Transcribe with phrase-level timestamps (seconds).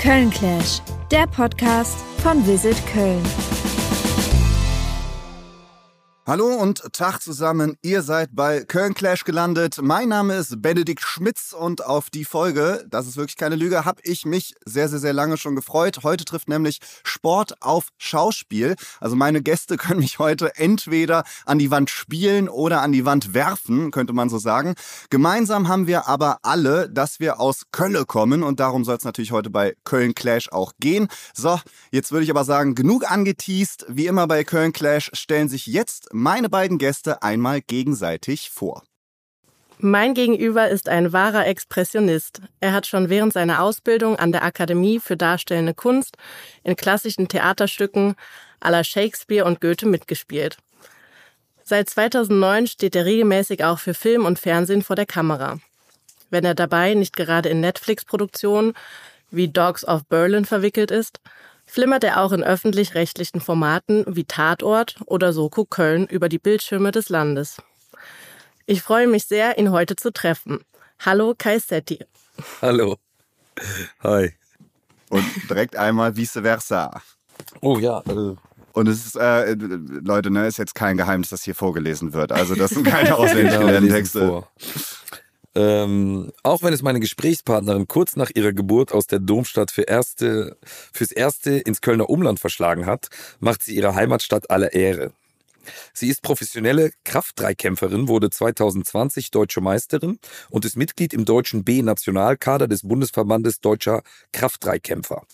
[0.00, 0.80] Köln Clash,
[1.10, 3.22] der Podcast von Visit Köln.
[6.26, 7.78] Hallo und Tag zusammen.
[7.80, 9.78] Ihr seid bei Köln Clash gelandet.
[9.80, 14.02] Mein Name ist Benedikt Schmitz und auf die Folge, das ist wirklich keine Lüge, habe
[14.04, 16.00] ich mich sehr, sehr, sehr lange schon gefreut.
[16.02, 18.76] Heute trifft nämlich Sport auf Schauspiel.
[19.00, 23.32] Also meine Gäste können mich heute entweder an die Wand spielen oder an die Wand
[23.32, 24.74] werfen, könnte man so sagen.
[25.08, 29.32] Gemeinsam haben wir aber alle, dass wir aus Köln kommen und darum soll es natürlich
[29.32, 31.08] heute bei Köln Clash auch gehen.
[31.34, 31.58] So,
[31.90, 33.86] jetzt würde ich aber sagen, genug angeteased.
[33.88, 38.82] Wie immer bei Köln Clash stellen sich jetzt meine beiden Gäste einmal gegenseitig vor.
[39.78, 42.42] Mein Gegenüber ist ein wahrer Expressionist.
[42.60, 46.18] Er hat schon während seiner Ausbildung an der Akademie für Darstellende Kunst
[46.64, 48.14] in klassischen Theaterstücken
[48.60, 50.58] aller Shakespeare und Goethe mitgespielt.
[51.64, 55.60] Seit 2009 steht er regelmäßig auch für Film und Fernsehen vor der Kamera.
[56.28, 58.74] Wenn er dabei nicht gerade in Netflix-Produktionen
[59.30, 61.20] wie Dogs of Berlin verwickelt ist,
[61.70, 67.08] flimmert er auch in öffentlich-rechtlichen Formaten wie Tatort oder Soko Köln über die Bildschirme des
[67.08, 67.62] Landes.
[68.66, 70.60] Ich freue mich sehr, ihn heute zu treffen.
[71.00, 72.04] Hallo Kai Setti.
[72.60, 72.96] Hallo.
[74.02, 74.32] Hi.
[75.08, 77.02] Und direkt einmal vice versa.
[77.60, 78.02] Oh ja.
[78.06, 78.36] Äh.
[78.72, 82.32] Und es ist, äh, Leute, ne, ist jetzt kein Geheimnis, dass hier vorgelesen wird.
[82.32, 84.44] Also das sind keine auswendig Genau, gelernten lesen Texte.
[85.54, 90.56] Ähm, auch wenn es meine Gesprächspartnerin kurz nach ihrer Geburt aus der Domstadt für erste,
[90.92, 93.08] fürs erste ins Kölner Umland verschlagen hat,
[93.40, 95.12] macht sie ihre Heimatstadt aller Ehre.
[95.92, 102.82] Sie ist professionelle Kraftdreikämpferin, wurde 2020 deutsche Meisterin und ist Mitglied im deutschen B-Nationalkader des
[102.82, 105.26] Bundesverbandes deutscher Kraftdreikämpfer.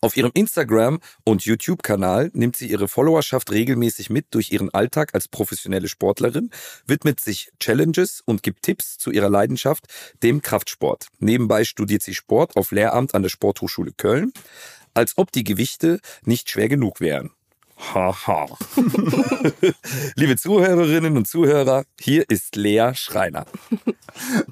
[0.00, 5.28] Auf ihrem Instagram- und YouTube-Kanal nimmt sie ihre Followerschaft regelmäßig mit durch ihren Alltag als
[5.28, 6.50] professionelle Sportlerin,
[6.86, 9.86] widmet sich Challenges und gibt Tipps zu ihrer Leidenschaft,
[10.22, 11.08] dem Kraftsport.
[11.18, 14.32] Nebenbei studiert sie Sport auf Lehramt an der Sporthochschule Köln,
[14.94, 17.30] als ob die Gewichte nicht schwer genug wären.
[17.80, 18.46] Haha.
[20.14, 23.46] Liebe Zuhörerinnen und Zuhörer, hier ist Lea Schreiner.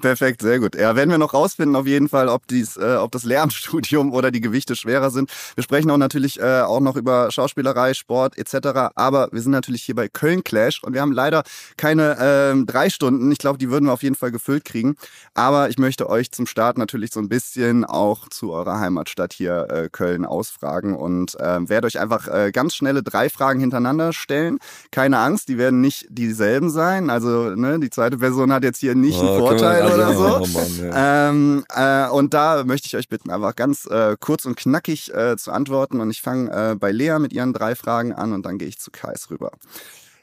[0.01, 0.75] Perfekt, sehr gut.
[0.75, 4.31] Ja, werden wir noch rausfinden auf jeden Fall, ob, dies, äh, ob das Lehramtsstudium oder
[4.31, 5.31] die Gewichte schwerer sind.
[5.55, 8.91] Wir sprechen auch natürlich äh, auch noch über Schauspielerei, Sport etc.
[8.95, 11.43] Aber wir sind natürlich hier bei Köln Clash und wir haben leider
[11.77, 13.31] keine ähm, drei Stunden.
[13.31, 14.95] Ich glaube, die würden wir auf jeden Fall gefüllt kriegen.
[15.33, 19.67] Aber ich möchte euch zum Start natürlich so ein bisschen auch zu eurer Heimatstadt hier
[19.69, 24.59] äh, Köln ausfragen und äh, werde euch einfach äh, ganz schnelle drei Fragen hintereinander stellen.
[24.91, 27.09] Keine Angst, die werden nicht dieselben sein.
[27.09, 30.07] Also ne, die zweite Person hat jetzt hier nicht einen Oh, Vorteil können wir- oder
[30.07, 30.35] also, so.
[30.43, 31.29] oh Mann, ja.
[31.29, 35.35] Ähm, äh, und da möchte ich euch bitten, einfach ganz äh, kurz und knackig äh,
[35.35, 35.99] zu antworten.
[35.99, 38.79] Und ich fange äh, bei Lea mit ihren drei Fragen an und dann gehe ich
[38.79, 39.51] zu Kais rüber.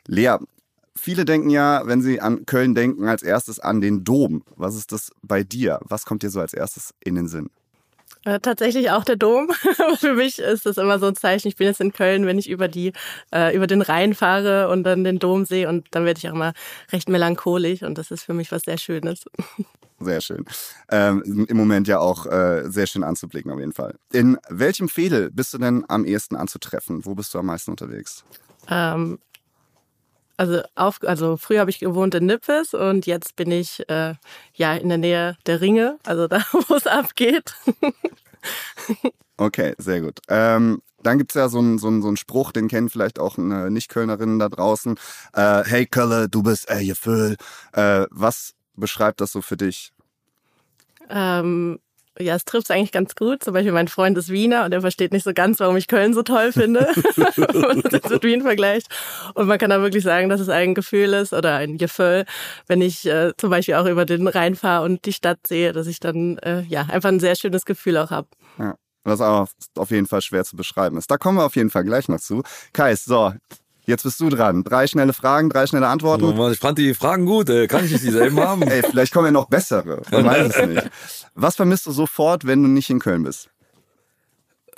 [0.07, 0.37] Lea,
[0.95, 4.43] viele denken ja, wenn sie an Köln denken, als erstes an den Dom.
[4.57, 5.81] Was ist das bei dir?
[5.85, 7.51] Was kommt dir so als erstes in den Sinn?
[8.27, 9.53] Äh, tatsächlich auch der Dom.
[10.01, 11.47] Für mich ist das immer so ein Zeichen.
[11.47, 12.93] Ich bin jetzt in Köln, wenn ich über die
[13.33, 16.35] äh, über den Rhein fahre und dann den Dom sehe und dann werde ich auch
[16.35, 16.53] immer
[16.91, 19.25] recht melancholisch und das ist für mich was sehr Schönes.
[19.99, 20.45] Sehr schön.
[20.91, 23.95] Ähm, Im Moment ja auch äh, sehr schön anzublicken auf jeden Fall.
[24.13, 27.07] In welchem Fädel bist du denn am ehesten anzutreffen?
[27.07, 28.23] Wo bist du am meisten unterwegs?
[28.69, 29.19] Ähm,
[30.37, 34.15] also auf, also früher habe ich gewohnt in Nippes und jetzt bin ich äh,
[34.55, 37.55] ja in der Nähe der Ringe, also da, wo es abgeht.
[39.39, 40.21] Okay, sehr gut.
[40.29, 44.39] Ähm, dann gibt's ja so einen so so Spruch, den kennen vielleicht auch eine Nicht-Kölnerinnen
[44.39, 44.97] da draußen.
[45.35, 47.37] Äh, hey Kölle, du bist äh, Gefühl.
[47.73, 49.93] Äh, was beschreibt das so für dich?
[51.11, 51.81] Ähm,
[52.19, 53.43] ja, es trifft eigentlich ganz gut.
[53.43, 56.15] Zum Beispiel mein Freund ist Wiener und er versteht nicht so ganz, warum ich Köln
[56.15, 56.89] so toll finde.
[57.17, 58.89] und das jetzt mit Wien vergleicht.
[59.35, 62.25] Und man kann da wirklich sagen, dass es ein Gefühl ist oder ein Gefühl,
[62.67, 65.87] wenn ich äh, zum Beispiel auch über den Rhein fahre und die Stadt sehe, dass
[65.87, 68.29] ich dann äh, ja einfach ein sehr schönes Gefühl auch habe.
[68.59, 71.11] Ja, was auch auf jeden Fall schwer zu beschreiben ist.
[71.11, 72.43] Da kommen wir auf jeden Fall gleich noch zu.
[72.73, 73.33] Kais, so,
[73.87, 74.65] jetzt bist du dran.
[74.65, 76.39] Drei schnelle Fragen, drei schnelle Antworten.
[76.53, 78.63] Ich fand die Fragen gut, äh, kann ich nicht dieselben haben?
[78.63, 80.03] Ey, vielleicht kommen ja noch bessere.
[80.11, 80.91] Man weiß es nicht.
[81.37, 83.51] Was vermisst du sofort, wenn du nicht in Köln bist?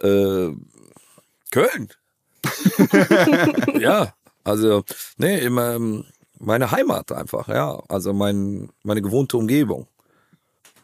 [0.01, 0.51] Äh,
[1.51, 1.89] Köln.
[3.79, 4.13] ja,
[4.45, 4.85] also,
[5.17, 6.05] nee, immer ähm,
[6.39, 7.81] meine Heimat einfach, ja.
[7.89, 9.87] Also mein, meine gewohnte Umgebung.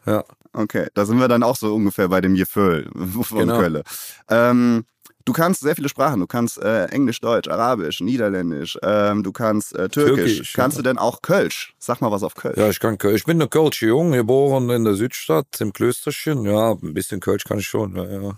[0.05, 0.23] Ja.
[0.53, 2.89] Okay, da sind wir dann auch so ungefähr bei dem Gefühl
[3.23, 3.59] von Genau.
[3.59, 3.83] Köln.
[4.29, 4.85] Ähm,
[5.25, 6.19] Du kannst sehr viele Sprachen.
[6.19, 8.77] Du kannst äh, Englisch, Deutsch, Arabisch, Niederländisch.
[8.83, 10.33] Ähm, du kannst äh, Türkisch.
[10.33, 10.83] Türkisch, kannst ja.
[10.83, 11.73] du denn auch Kölsch?
[11.79, 12.57] Sag mal was auf Kölsch.
[12.57, 13.21] Ja, ich kann Kölsch.
[13.21, 16.45] Ich bin eine Kölsche Jung, geboren in der Südstadt, im Klösterchen.
[16.45, 17.95] Ja, ein bisschen Kölsch kann ich schon.
[17.95, 18.37] Ja, ja.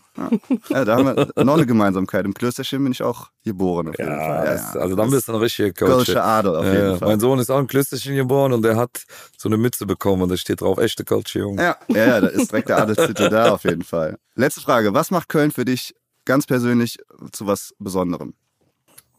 [0.69, 1.05] Ja, da haben
[1.35, 2.23] wir noch eine Gemeinsamkeit.
[2.23, 3.89] Im Klösterchen bin ich auch geboren.
[3.89, 4.45] Auf jeden Ja, Fall.
[4.45, 6.23] das, also dann bist du eine richtige Kölsche Kölsche.
[6.23, 7.09] Adel auf jeden Fall.
[7.09, 9.03] mein Sohn ist auch im Klösterchen geboren und der hat
[9.37, 11.59] so eine Mütze bekommen und da steht drauf, echte Kölsche Jung.
[11.59, 14.17] Ja, ja, ja, da ist direkt der Adelstitel da auf jeden Fall.
[14.35, 14.93] Letzte Frage.
[14.93, 15.93] Was macht Köln für dich
[16.27, 16.99] ganz persönlich
[17.31, 18.35] zu was Besonderem?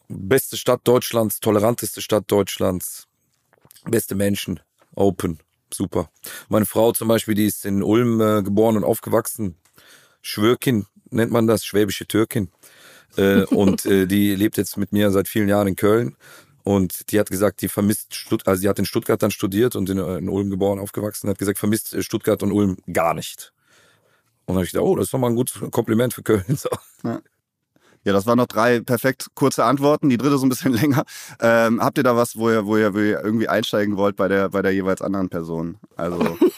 [0.08, 3.08] Beste Stadt Deutschlands, toleranteste Stadt Deutschlands,
[3.84, 4.60] beste Menschen,
[4.94, 5.40] open,
[5.72, 6.10] super.
[6.48, 9.56] Meine Frau zum Beispiel, die ist in Ulm äh, geboren und aufgewachsen.
[10.22, 12.50] Schwörkin nennt man das, schwäbische Türkin.
[13.16, 16.16] Äh, und äh, die lebt jetzt mit mir seit vielen Jahren in Köln.
[16.62, 19.88] Und die hat gesagt, die vermisst Stutt also die hat in Stuttgart dann studiert und
[19.88, 23.54] in, äh, in Ulm geboren, aufgewachsen, hat gesagt, vermisst äh, Stuttgart und Ulm gar nicht.
[24.48, 26.44] Und dann habe ich gedacht, oh, das ist doch mal ein gutes Kompliment für Köln.
[26.56, 26.68] So.
[28.04, 30.08] Ja, das waren noch drei perfekt kurze Antworten.
[30.08, 31.04] Die dritte so ein bisschen länger.
[31.40, 34.28] Ähm, habt ihr da was, wo ihr, wo ihr, wo ihr irgendwie einsteigen wollt bei
[34.28, 35.76] der, bei der jeweils anderen Person?
[35.96, 36.18] Also.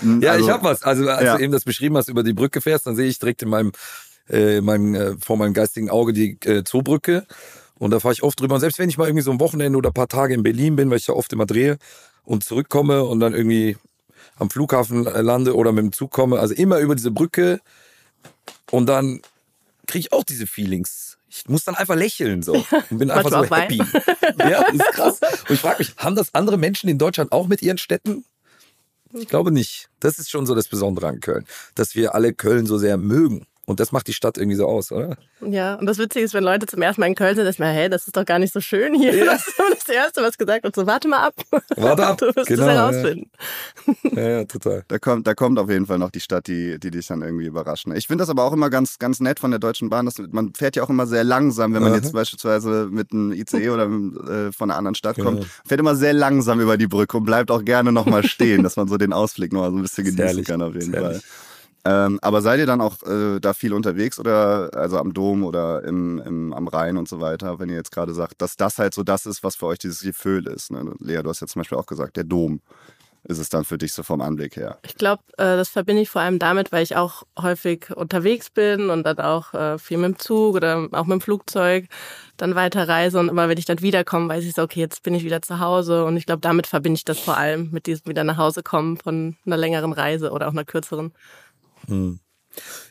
[0.00, 0.82] Hm, Ja, also, ich habe was.
[0.82, 1.36] Also als Ja.
[1.38, 3.72] du eben das beschrieben hast, über die Brücke fährst, dann sehe ich direkt in meinem,
[4.28, 7.24] äh, meinem äh, vor meinem geistigen Auge die äh, Zoobrücke.
[7.78, 8.56] Und da fahre ich oft drüber.
[8.56, 10.76] Und selbst wenn ich mal irgendwie so ein Wochenende oder ein paar Tage in Berlin
[10.76, 11.78] bin, weil ich ja oft immer drehe
[12.24, 13.78] und zurückkomme und dann irgendwie
[14.36, 17.60] am Flughafen äh, lande oder mit dem Zug komme, also immer über diese Brücke
[18.70, 19.20] und dann
[19.86, 21.18] kriege ich auch diese Feelings.
[21.28, 23.78] Ich muss dann einfach lächeln so und bin einfach so happy.
[24.38, 25.20] Ja, das ist krass.
[25.48, 28.24] Und ich frage mich, haben das andere Menschen in Deutschland auch mit ihren Städten?
[29.12, 29.88] Ich glaube nicht.
[30.00, 33.46] Das ist schon so das Besondere an Köln, dass wir alle Köln so sehr mögen.
[33.66, 35.16] Und das macht die Stadt irgendwie so aus, oder?
[35.44, 37.66] Ja, und das Witzige ist, wenn Leute zum ersten Mal in Köln sind, ist mir,
[37.66, 39.14] hey, das ist doch gar nicht so schön hier.
[39.14, 39.24] Ja.
[39.24, 40.76] Das ist das Erste, was gesagt wird.
[40.76, 41.34] So, warte mal ab.
[41.76, 42.18] Warte ab.
[42.20, 42.74] Du wirst Genau, es ja.
[42.74, 43.30] herausfinden.
[44.14, 44.84] Ja, ja, total.
[44.88, 47.46] Da kommt, da kommt auf jeden Fall noch die Stadt, die, die dich dann irgendwie
[47.46, 47.94] überraschen.
[47.94, 50.06] Ich finde das aber auch immer ganz, ganz nett von der Deutschen Bahn.
[50.06, 51.98] Dass man fährt ja auch immer sehr langsam, wenn man Aha.
[51.98, 55.40] jetzt beispielsweise mit einem ICE oder äh, von einer anderen Stadt kommt.
[55.40, 55.50] Genau.
[55.66, 58.86] Fährt immer sehr langsam über die Brücke und bleibt auch gerne nochmal stehen, dass man
[58.86, 61.02] so den Ausblick nochmal so ein bisschen genießen herrlich, kann auf jeden Fall.
[61.02, 61.22] herrlich.
[61.86, 65.84] Ähm, aber seid ihr dann auch äh, da viel unterwegs oder also am Dom oder
[65.84, 68.92] im, im, am Rhein und so weiter, wenn ihr jetzt gerade sagt, dass das halt
[68.92, 70.72] so das ist, was für euch dieses Gefühl ist?
[70.72, 70.94] Ne?
[70.98, 72.60] Lea, du hast ja zum Beispiel auch gesagt, der Dom
[73.22, 74.78] ist es dann für dich so vom Anblick her.
[74.84, 78.90] Ich glaube, äh, das verbinde ich vor allem damit, weil ich auch häufig unterwegs bin
[78.90, 81.86] und dann auch äh, viel mit dem Zug oder auch mit dem Flugzeug
[82.36, 85.22] dann weiterreise und immer wenn ich dann wiederkomme, weiß ich so, okay, jetzt bin ich
[85.22, 88.24] wieder zu Hause und ich glaube, damit verbinde ich das vor allem mit diesem wieder
[88.24, 91.12] nach Hause kommen von einer längeren Reise oder auch einer kürzeren.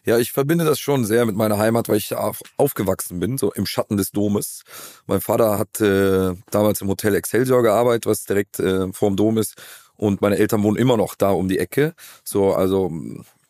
[0.03, 3.51] Ja, ich verbinde das schon sehr mit meiner Heimat, weil ich auf, aufgewachsen bin, so
[3.51, 4.63] im Schatten des Domes.
[5.07, 9.55] Mein Vater hat äh, damals im Hotel Excelsior gearbeitet, was direkt äh, vorm Dom ist.
[9.95, 11.93] Und meine Eltern wohnen immer noch da um die Ecke.
[12.23, 12.91] So, also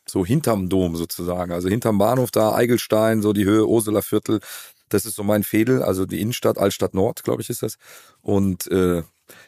[0.07, 1.51] so hinterm Dom sozusagen.
[1.51, 4.39] Also hinterm Bahnhof da, Eigelstein, so die Höhe, Ursula Viertel.
[4.89, 7.77] Das ist so mein Fädel, also die Innenstadt, Altstadt Nord, glaube ich, ist das.
[8.21, 9.01] Und äh,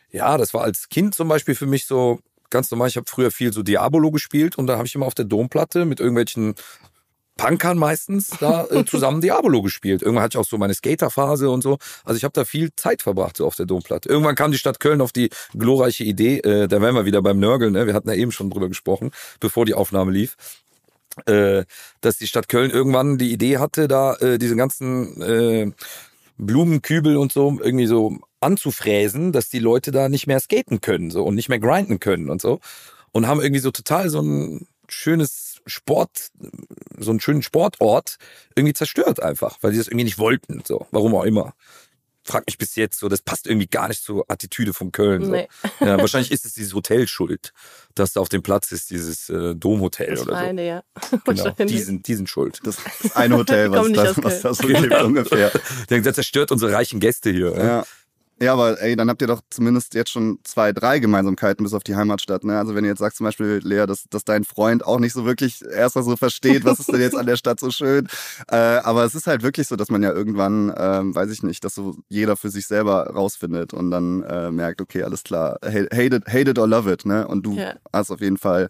[0.09, 2.87] ja, das war als Kind zum Beispiel für mich so ganz normal.
[2.87, 5.85] Ich habe früher viel so Diabolo gespielt und da habe ich immer auf der Domplatte
[5.85, 6.55] mit irgendwelchen
[7.37, 10.01] Punkern meistens da äh, zusammen Diabolo gespielt.
[10.01, 11.77] Irgendwann hatte ich auch so meine Skaterphase und so.
[12.03, 14.09] Also ich habe da viel Zeit verbracht so auf der Domplatte.
[14.09, 17.39] Irgendwann kam die Stadt Köln auf die glorreiche Idee, äh, da wären wir wieder beim
[17.39, 17.87] Nörgeln, ne?
[17.87, 20.35] wir hatten ja eben schon drüber gesprochen, bevor die Aufnahme lief,
[21.25, 21.63] äh,
[22.01, 25.71] dass die Stadt Köln irgendwann die Idee hatte, da äh, diese ganzen äh,
[26.37, 31.23] Blumenkübel und so irgendwie so anzufräsen, dass die Leute da nicht mehr skaten können so
[31.23, 32.59] und nicht mehr grinden können und so
[33.11, 36.29] und haben irgendwie so total so ein schönes Sport,
[36.97, 38.17] so einen schönen Sportort
[38.55, 41.53] irgendwie zerstört einfach, weil die das irgendwie nicht wollten, so, warum auch immer.
[42.27, 45.25] Frag mich bis jetzt so, das passt irgendwie gar nicht zur Attitüde von Köln.
[45.25, 45.31] So.
[45.31, 45.47] Nee.
[45.79, 47.53] Ja, wahrscheinlich ist es dieses Hotel schuld,
[47.95, 50.43] dass da auf dem Platz ist, dieses äh, Domhotel Das oder so.
[50.45, 50.83] meine, ja.
[51.11, 51.67] Genau, Wahrscheinlich.
[51.67, 52.59] die sind, die sind schuld.
[52.63, 55.51] Das ist ein Hotel, was, Kommen nicht da, aus was da so gibt ungefähr.
[55.89, 57.55] Der der zerstört unsere reichen Gäste hier.
[57.55, 57.85] Ja.
[58.39, 58.53] Ja.
[58.53, 61.95] Aber ey, dann habt ihr doch zumindest jetzt schon zwei, drei Gemeinsamkeiten bis auf die
[61.95, 62.43] Heimatstadt.
[62.43, 62.57] Ne?
[62.57, 65.25] Also wenn ihr jetzt sagst zum Beispiel, Lea, dass, dass dein Freund auch nicht so
[65.25, 68.07] wirklich erstmal so versteht, was ist denn jetzt an der Stadt so schön.
[68.49, 71.63] Äh, aber es ist halt wirklich so, dass man ja irgendwann, ähm, weiß ich nicht,
[71.65, 75.89] dass so jeder für sich selber rausfindet und dann äh, merkt, okay, alles klar, hate
[75.91, 77.05] hate it, hate it or love it.
[77.05, 77.27] Ne?
[77.27, 77.73] Und du Ja.
[77.91, 78.69] hast auf jeden Fall,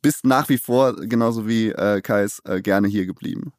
[0.00, 3.52] bist nach wie vor, genauso wie äh, Kais, äh, gerne hier geblieben.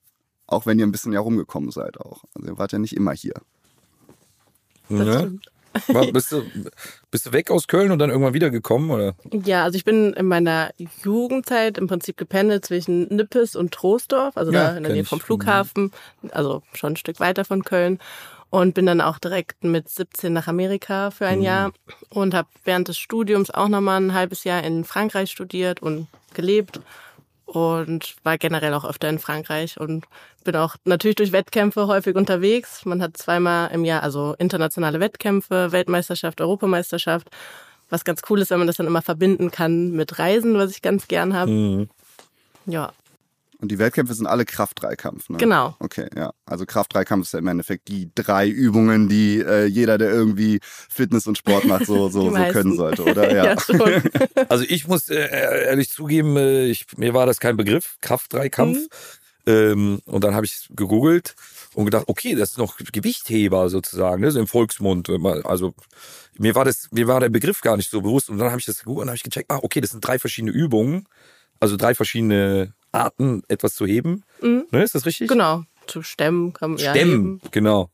[0.48, 2.24] Auch wenn ihr ein bisschen ja rumgekommen seid auch.
[2.34, 3.34] Also ihr wart ja nicht immer hier.
[5.00, 5.20] Das Ja.
[5.20, 5.46] stimmt.
[5.88, 6.44] War, bist, du,
[7.12, 8.92] bist du weg aus Köln und dann irgendwann wiedergekommen?
[8.92, 9.16] Oder?
[9.32, 10.72] Ja, also ich bin in meiner
[11.02, 15.08] Jugendzeit im Prinzip gependelt zwischen Nippes und Troisdorf, also Ja, da in der Nähe ich.
[15.08, 15.94] vom Flughafen,
[16.32, 18.00] also schon ein Stück weiter von Köln.
[18.50, 21.72] Und bin dann auch direkt mit 17 nach Amerika für ein Jahr
[22.10, 26.82] und habe während des Studiums auch nochmal ein halbes Jahr in Frankreich studiert und gelebt.
[27.51, 30.05] Und war generell auch öfter in Frankreich und
[30.46, 32.86] bin auch natürlich durch Wettkämpfe häufig unterwegs.
[32.86, 37.29] Man hat zweimal im Jahr also internationale Wettkämpfe, Weltmeisterschaft, Europameisterschaft,
[37.89, 40.81] was ganz cool ist, wenn man das dann immer verbinden kann mit Reisen, was ich
[40.81, 41.51] ganz gern habe.
[41.51, 41.89] Mhm.
[42.67, 42.93] Ja,
[43.62, 45.38] Und die Wettkämpfe sind alle Kraft-Dreikampf, ne?
[45.38, 45.75] genau.
[45.80, 46.34] Okay, ja.
[46.46, 51.27] Also Kraft-Dreikampf ist ja im Endeffekt die drei Übungen, die äh, jeder, der irgendwie Fitness
[51.27, 53.22] und Sport macht, so, so, so können sollte, oder?
[53.32, 53.46] Ja.
[53.46, 53.80] Ja, schon.
[54.50, 58.77] Also ich muss äh, ehrlich zugeben, äh, ich, mir war das kein Begriff, Kraft-Dreikampf.
[58.77, 58.88] Mhm.
[59.46, 61.36] Ähm, und dann habe ich gegoogelt
[61.75, 65.10] und gedacht, okay, das ist noch Gewichtheber sozusagen, ne, so im Volksmund.
[65.46, 65.74] Also
[66.38, 68.30] mir war das, mir war der Begriff gar nicht so bewusst.
[68.30, 70.18] Und dann habe ich das gegoogelt und habe ich gecheckt, ah, okay, das sind drei
[70.20, 71.08] verschiedene Übungen,
[71.60, 74.24] also drei verschiedene Arten, etwas zu heben.
[74.42, 74.66] Mhm.
[74.72, 75.30] Ne, ist das richtig?
[75.30, 75.64] Genau.
[75.88, 77.90] Zu stemmen kann man ja Stemmen, heben, genau.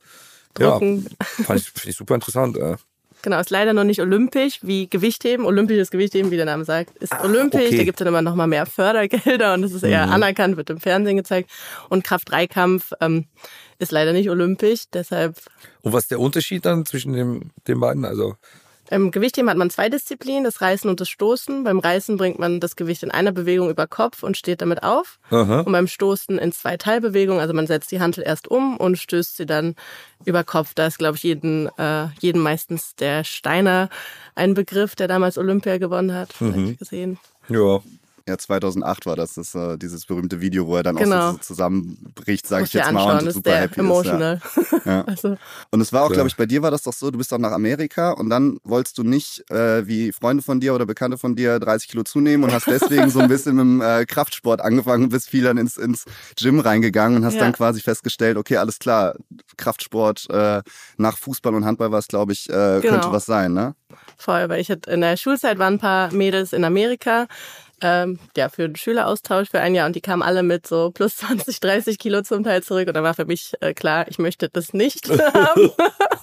[0.54, 1.06] drücken.
[1.38, 2.58] Ja, fand ich, ich super interessant.
[2.58, 2.75] Äh.
[3.24, 5.46] Genau, ist leider noch nicht olympisch wie Gewichtheben.
[5.46, 7.66] Olympisches Gewichtheben, wie der Name sagt, ist olympisch.
[7.66, 7.77] okay.
[7.77, 10.13] Da gibt es dann immer noch mal mehr Fördergelder und es ist eher Mhm.
[10.13, 11.50] anerkannt, wird im Fernsehen gezeigt.
[11.89, 13.25] Und Kraft-Dreikampf ähm,
[13.80, 14.84] ist leider nicht olympisch.
[14.94, 15.36] Deshalb
[15.82, 18.06] Und was ist der Unterschied dann zwischen dem, den beiden?
[18.06, 18.36] Also
[18.89, 21.63] im Gewichtheben hat man zwei Disziplinen, das Reißen und das Stoßen.
[21.63, 25.20] Beim Reißen bringt man das Gewicht in einer Bewegung über Kopf und steht damit auf.
[25.29, 25.62] aha.
[25.62, 27.41] Und beim Stoßen in zwei Teilbewegungen.
[27.41, 29.75] Also man setzt die Hantel erst um und stößt sie dann
[30.25, 30.74] über Kopf.
[30.74, 33.89] Da ist, glaube ich, jeden, äh, jeden meistens der Steiner
[34.36, 36.39] ein Begriff, der damals Olympia gewonnen hat.
[36.39, 36.77] Mhm.
[36.77, 37.20] gesehen.
[37.50, 37.79] ja.
[38.27, 41.29] Ja, 2008 war das, das äh, dieses berühmte Video, wo er dann Genau.
[41.29, 44.41] auch so zusammenbricht, sage ich jetzt mal, und ist super der happy emotional.
[44.55, 44.86] ist.
[44.86, 44.91] Ja.
[44.98, 45.03] Ja.
[45.07, 45.38] Also,
[45.72, 47.38] Und es war auch, glaube ich, bei dir war das doch so, du bist doch
[47.38, 51.36] nach Amerika und dann wolltest du nicht, äh, wie Freunde von dir oder Bekannte von
[51.36, 55.05] dir, 30 Kilo zunehmen und hast deswegen so ein bisschen mit dem äh, Kraftsport angefangen
[55.05, 56.03] und bist viel dann ins, ins
[56.36, 57.41] Gym reingegangen und hast Ja.
[57.41, 59.15] dann quasi festgestellt, okay, alles klar,
[59.55, 60.62] Kraftsport äh,
[60.98, 62.91] nach Fußball und Handball war es, glaube ich, äh, Genau.
[62.96, 63.75] könnte was sein, ne?
[64.17, 67.27] voll, weil ich hatte in der Schulzeit waren ein paar Mädels in Amerika,
[67.81, 71.17] ähm, ja, für einen Schüleraustausch für ein Jahr und die kamen alle mit so plus
[71.17, 74.50] 20, 30 Kilo zum Teil zurück und da war für mich äh, klar, ich möchte
[74.50, 75.72] das nicht haben.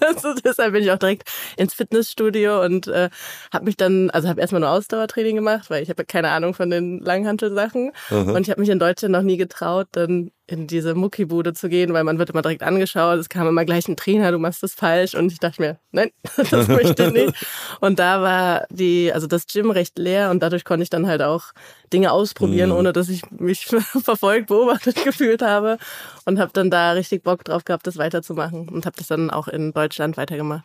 [0.00, 3.10] also deshalb bin ich auch direkt ins Fitnessstudio und äh,
[3.52, 6.70] habe mich dann, also habe erstmal nur Ausdauertraining gemacht, weil ich habe keine Ahnung von
[6.70, 11.54] den Langhantelsachen und ich habe mich in Deutschland noch nie getraut, dann in diese Muckibude
[11.54, 13.18] zu gehen, weil man wird immer direkt angeschaut.
[13.18, 15.14] Es kam immer gleich ein Trainer, du machst das falsch.
[15.14, 16.10] Und ich dachte mir, nein,
[16.50, 17.34] das möchte ich nicht.
[17.80, 21.22] Und da war die, also das Gym recht leer und dadurch konnte ich dann halt
[21.22, 21.52] auch
[21.92, 22.76] Dinge ausprobieren, Mhm.
[22.76, 23.66] ohne dass ich mich
[24.04, 25.78] verfolgt, beobachtet gefühlt habe.
[26.26, 28.68] Und habe dann da richtig Bock drauf gehabt, das weiterzumachen.
[28.68, 30.64] Und habe das dann auch in Deutschland weitergemacht.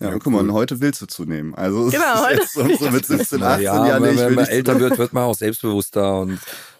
[0.00, 1.54] Ja, und guck mal, und heute willst du zunehmen.
[1.56, 4.34] Also es Genau, ist heute jetzt so, so mit 17, 18 ja, Jahren, wenn, wenn
[4.34, 6.38] man älter wird, wird man auch selbstbewusster und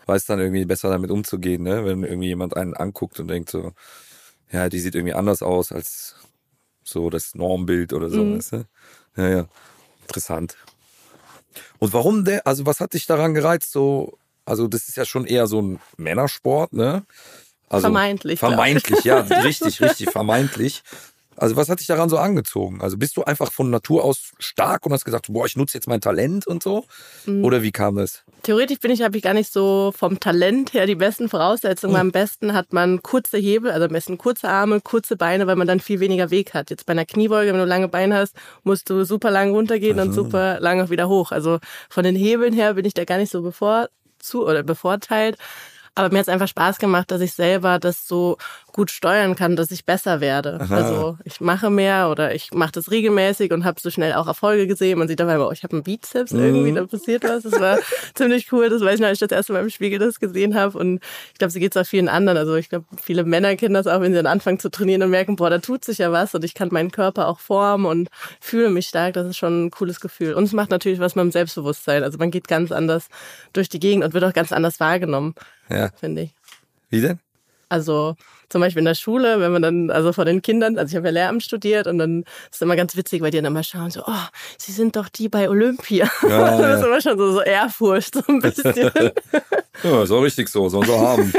[0.09, 1.85] weiß dann irgendwie besser damit umzugehen, ne?
[1.85, 3.73] Wenn irgendwie jemand einen anguckt und denkt so,
[4.51, 6.17] ja, die sieht irgendwie anders aus als
[6.83, 8.37] so das Normbild oder so, Mhm.
[8.39, 8.65] weißt du?
[9.17, 9.47] Ja, ja.
[10.03, 10.57] Interessant.
[11.79, 15.27] Und warum der, also was hat dich daran gereizt, so, also das ist ja schon
[15.27, 17.05] eher so ein Männersport, ne?
[17.69, 18.39] Also, Vermeintlich.
[18.41, 20.83] Vermeintlich, ja, richtig, richtig, vermeintlich.
[21.39, 22.81] Also was hat dich daran so angezogen?
[22.81, 25.87] Also bist du einfach von Natur aus stark und hast gesagt, boah, ich nutze jetzt
[25.87, 26.85] mein Talent und so?
[27.27, 27.45] Mhm.
[27.45, 28.25] Oder wie kam das?
[28.43, 31.95] Theoretisch bin ich, habe ich gar nicht so vom Talent her die besten Voraussetzungen.
[31.95, 32.01] Mhm.
[32.01, 35.67] Am besten hat man kurze Hebel, also am besten kurze Arme, kurze Beine, weil man
[35.67, 36.71] dann viel weniger Weg hat.
[36.71, 40.13] Jetzt bei einer Kniebeuge, wenn du lange Beine hast, musst du super lang runtergehen und
[40.13, 41.33] super lang auch wieder hoch.
[41.33, 45.39] Also von den Hebeln her bin ich da gar nicht so bevor zu oder bevorteilt.
[45.95, 48.39] Aber mir hat es einfach Spaß gemacht, dass ich selber das so
[48.79, 50.61] gut steuern kann, dass ich besser werde.
[50.61, 50.77] Aha.
[50.77, 54.69] Also ich mache mehr oder ich mache das regelmäßig und habe so schnell auch Erfolge
[54.69, 55.01] gesehen.
[55.01, 56.77] Man sieht dabei, oh, ich habe einen Bizeps irgendwie, Mhm.
[56.77, 57.43] da passiert was.
[57.43, 57.79] Das war
[58.15, 58.69] ziemlich cool.
[58.71, 60.79] Das weiß ich noch, als ich das erste Mal im Spiegel das gesehen habe.
[60.79, 61.01] Und
[61.33, 62.39] ich glaube, so geht es auch vielen anderen.
[62.39, 65.11] Also ich glaube, viele Männer kennen das auch, wenn sie dann anfangen zu trainieren und
[65.11, 68.09] merken, boah, da tut sich ja was und ich kann meinen Körper auch formen und
[68.41, 69.15] fühle mich stark.
[69.15, 70.35] Das ist schon ein cooles Gefühl.
[70.35, 72.05] Und es macht natürlich was mit dem Selbstbewusstsein.
[72.05, 73.09] Also man geht ganz anders
[73.53, 75.35] durch die Gegend und wird auch ganz anders wahrgenommen,
[75.69, 75.91] Ja.
[75.99, 76.31] finde ich.
[76.91, 77.19] Wie denn?
[77.69, 78.15] Also
[78.49, 81.09] zum Beispiel in der Schule, wenn man dann, also vor den Kindern, also ich habe
[81.09, 83.91] ja Lehramt studiert und dann ist es immer ganz witzig, weil die dann immer schauen,
[83.91, 84.13] so, oh,
[84.57, 86.11] sie sind doch die bei Olympia.
[86.27, 86.87] Ja, das ist ja.
[86.87, 88.73] immer schon so, so Ehrfurcht, so ein bisschen.
[89.85, 91.33] Ja, ist auch richtig so, sollen sie haben.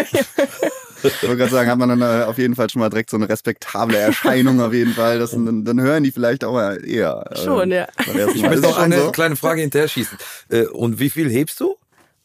[1.04, 3.18] Ich wollte gerade sagen, hat man dann äh, auf jeden Fall schon mal direkt so
[3.18, 5.20] eine respektable Erscheinung auf jeden Fall.
[5.20, 7.26] Das, dann, dann hören die vielleicht auch mal eher.
[7.32, 7.88] äh, Schon, ja.
[8.34, 9.12] Ich möchte Ist noch eine so?
[9.12, 10.18] kleine Frage hinterher schießen.
[10.50, 11.76] Äh, Und wie viel hebst du?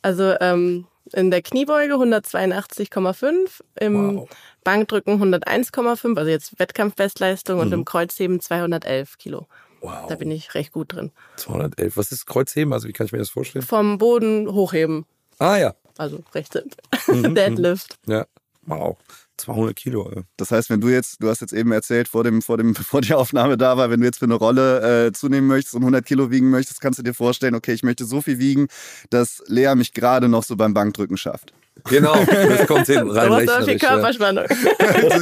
[0.02, 4.28] Also ähm, in der Kniebeuge 182,5, im Wow.
[4.64, 9.46] Bankdrücken 101,5, also jetzt Wettkampfbestleistung und im Kreuzheben 211 Kilo.
[9.80, 10.06] Wow.
[10.08, 11.10] Da bin ich recht gut drin.
[11.36, 11.96] 211.
[11.96, 12.72] Was ist Kreuzheben?
[12.72, 13.64] Also wie kann ich mir das vorstellen?
[13.64, 15.04] Vom Boden hochheben,
[15.38, 15.74] Ah ja.
[15.98, 17.34] also recht simpel.
[17.34, 17.98] Deadlift.
[18.06, 18.26] Ja.
[18.62, 18.96] Wow.
[19.36, 20.10] 200 Kilo.
[20.14, 20.22] Ja.
[20.36, 23.00] Das heißt, wenn du jetzt, du hast jetzt eben erzählt, vor dem, vor dem, bevor
[23.00, 26.04] die Aufnahme da war, wenn du jetzt für eine Rolle äh, zunehmen möchtest und 100
[26.04, 28.68] Kilo wiegen möchtest, kannst du dir vorstellen, okay, ich möchte so viel wiegen,
[29.10, 31.52] dass Lea mich gerade noch so beim Bankdrücken schafft.
[31.86, 33.78] Genau, das kommt hin rein Du hast so viel.
[33.78, 34.44] Körperspannung.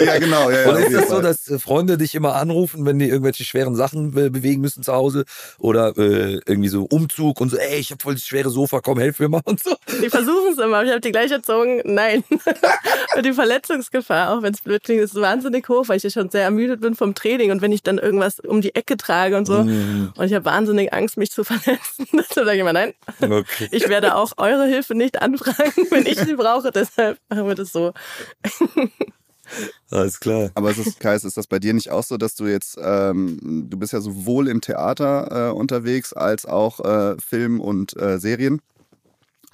[0.04, 0.50] ja, genau.
[0.50, 3.42] Ja, ja, Und ist das so, dass äh, Freunde dich immer anrufen, wenn die irgendwelche
[3.44, 5.24] schweren Sachen äh, bewegen müssen zu Hause
[5.58, 8.98] oder äh, irgendwie so Umzug und so, ey, ich habe voll das schwere Sofa, komm,
[9.00, 9.74] helf mir mal und so.
[10.02, 11.80] Die versuchen es immer, aber ich habe die gleich erzogen.
[11.84, 12.22] Nein.
[13.16, 16.30] und die Verletzungsgefahr, auch wenn es blöd klingt, ist wahnsinnig hoch, weil ich ja schon
[16.30, 19.46] sehr ermüdet bin vom Training und wenn ich dann irgendwas um die Ecke trage und
[19.46, 19.64] so.
[19.64, 20.12] Mhm.
[20.16, 22.06] Und ich habe wahnsinnig Angst, mich zu verletzen.
[22.12, 23.68] Deshalb sage ich immer, nein, Okay.
[23.70, 26.70] ich werde auch eure Hilfe nicht anfragen, wenn ich sie brauche.
[26.70, 27.92] Deshalb machen wir das so.
[29.90, 30.50] Alles klar.
[30.54, 33.66] Aber ist es, Kais, ist das bei dir nicht auch so, dass du jetzt, ähm,
[33.68, 38.60] du bist ja sowohl im Theater äh, unterwegs als auch äh, Film und äh, Serien?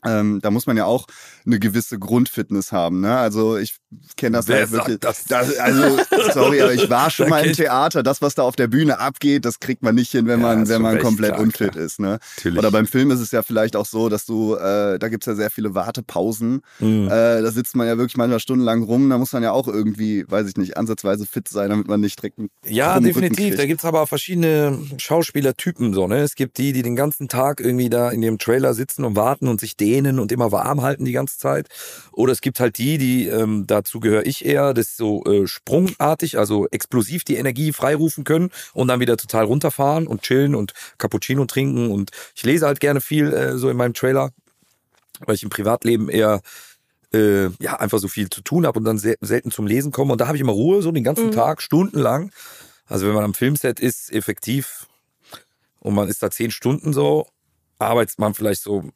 [0.05, 1.07] Ähm, da muss man ja auch
[1.45, 3.01] eine gewisse Grundfitness haben.
[3.01, 3.17] Ne?
[3.17, 3.77] Also ich
[4.17, 4.99] kenne das Wer halt wirklich.
[5.03, 5.59] sagt das?
[5.59, 5.99] also
[6.33, 7.59] sorry, aber ich war schon mal im.
[7.59, 8.03] Theater.
[8.03, 10.81] Das, was da auf der Bühne abgeht, das kriegt man nicht hin, wenn man, wenn
[10.83, 11.85] man komplett klar, unfit klar.
[11.85, 11.99] ist.
[11.99, 12.19] Ne?
[12.37, 12.59] Natürlich.
[12.59, 15.35] Oder beim Film ist es ja vielleicht auch so, dass du, äh, da gibt's ja
[15.35, 16.61] sehr viele Wartepausen.
[16.79, 17.07] Mhm.
[17.07, 19.11] Äh, da sitzt man ja wirklich manchmal stundenlang rum.
[19.11, 22.21] Da muss man ja auch irgendwie, weiß ich nicht, ansatzweise fit sein, damit man nicht
[22.21, 23.51] direkt einen Ja, definitiv.
[23.51, 23.69] Da kriegt.
[23.69, 26.19] gibt's aber verschiedene Schauspielertypen so, ne?
[26.21, 29.49] Es gibt die, die den ganzen Tag irgendwie da in ihrem Trailer sitzen und warten
[29.49, 31.69] und sich dehnen und immer warm halten die ganze Zeit.
[32.13, 36.39] Oder es gibt halt die, die, ähm, dazu gehöre ich eher, das so äh, sprungartig,
[36.39, 41.45] also explosiv die Energie freirufen können und dann wieder total runterfahren und chillen und Cappuccino
[41.47, 41.91] trinken.
[41.91, 44.31] Und ich lese halt gerne viel äh, so in meinem Trailer,
[45.27, 46.41] weil ich im Privatleben eher
[47.15, 50.13] äh, ja einfach so viel zu tun habe und dann sehr, selten zum Lesen komme.
[50.13, 51.33] Und da habe ich immer Ruhe, so den ganzen Mhm.
[51.33, 52.31] Tag, stundenlang.
[52.87, 54.87] Also wenn man am Filmset ist, effektiv,
[55.81, 57.27] und man ist da zehn Stunden so,
[57.79, 58.91] arbeitet man vielleicht so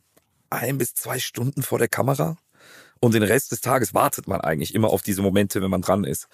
[0.53, 2.37] ein bis zwei Stunden vor der Kamera.
[3.01, 6.05] Und den Rest des Tages wartet man eigentlich immer auf diese Momente, wenn man dran
[6.05, 6.29] ist.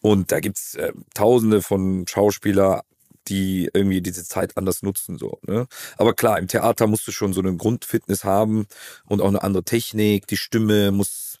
[0.00, 2.84] Und da gibt's äh, tausende von Schauspieler,
[3.28, 5.18] die irgendwie diese Zeit anders nutzen.
[5.18, 5.66] So, ne?
[5.98, 8.66] Aber klar, im Theater musst du schon so eine Grundfitness haben
[9.06, 10.26] und auch eine andere Technik.
[10.26, 11.38] Die Stimme muss,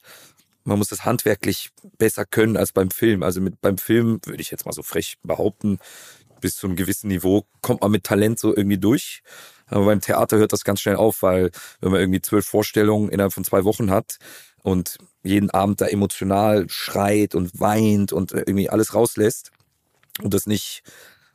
[0.64, 3.22] man muss das handwerklich besser können als beim Film.
[3.22, 5.78] Also mit beim Film würde ich jetzt mal so frech behaupten,
[6.40, 9.22] bis zu einem gewissen Niveau kommt man mit Talent so irgendwie durch.
[9.70, 11.50] Aber beim Theater hört das ganz schnell auf, weil
[11.80, 14.18] wenn man irgendwie zwölf Vorstellungen innerhalb von zwei Wochen hat
[14.62, 19.50] und jeden Abend da emotional schreit und weint und irgendwie alles rauslässt
[20.22, 20.82] und das nicht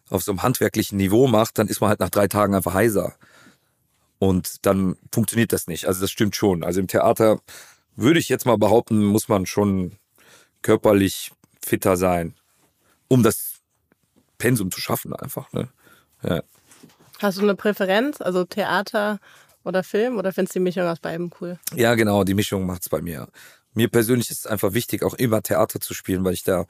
[0.10, 3.16] auf so einem handwerklichen Niveau macht, dann ist man halt nach drei Tagen einfach heiser.
[4.20, 5.88] Und dann funktioniert das nicht.
[5.88, 6.64] Also das stimmt schon.
[6.64, 7.40] Also im Theater
[7.96, 9.98] würde ich jetzt mal behaupten, muss man schon
[10.62, 11.32] körperlich
[11.64, 12.36] fitter sein,
[13.08, 13.62] um das
[14.38, 15.52] Pensum zu schaffen einfach.
[15.54, 15.70] Ne?
[16.24, 16.42] Ja.
[17.20, 19.20] Hast du eine Präferenz, also Theater
[19.64, 21.58] oder Film, oder findest du die Mischung aus beidem cool?
[21.74, 23.28] Ja, genau, die Mischung macht's bei mir.
[23.74, 26.66] Mir persönlich ist es einfach wichtig, auch immer Theater zu spielen, weil ich da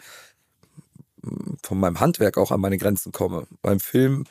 [1.22, 3.48] mm, von meinem Handwerk auch an meine Grenzen komme.
[3.62, 4.26] Beim Film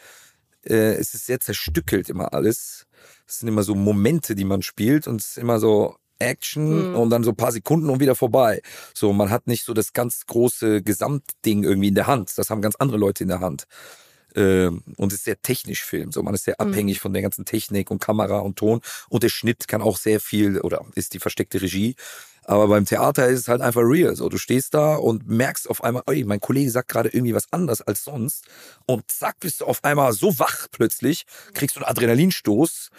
[0.67, 2.87] äh, ist es sehr zerstückelt immer alles.
[3.27, 6.97] Es sind immer so Momente, die man spielt und es ist immer so Action Mhm.
[6.97, 8.63] und dann so ein paar Sekunden und wieder vorbei.
[8.95, 12.37] So, man hat nicht so das ganz große Gesamtding irgendwie in der Hand.
[12.39, 13.65] Das haben ganz andere Leute in der Hand.
[14.35, 16.13] Ähm, und es ist sehr technisch Film.
[16.13, 16.69] So, man ist sehr Mhm.
[16.69, 18.81] abhängig von der ganzen Technik und Kamera und Ton.
[19.09, 21.95] Und der Schnitt kann auch sehr viel oder ist die versteckte Regie.
[22.47, 24.15] Aber beim Theater ist es halt einfach real.
[24.17, 27.51] So, du stehst da und merkst auf einmal, ey, mein Kollege sagt gerade irgendwie was
[27.53, 28.45] anderes als sonst.
[28.87, 32.91] Und zack, bist du auf einmal so wach plötzlich, kriegst du einen Adrenalinstoß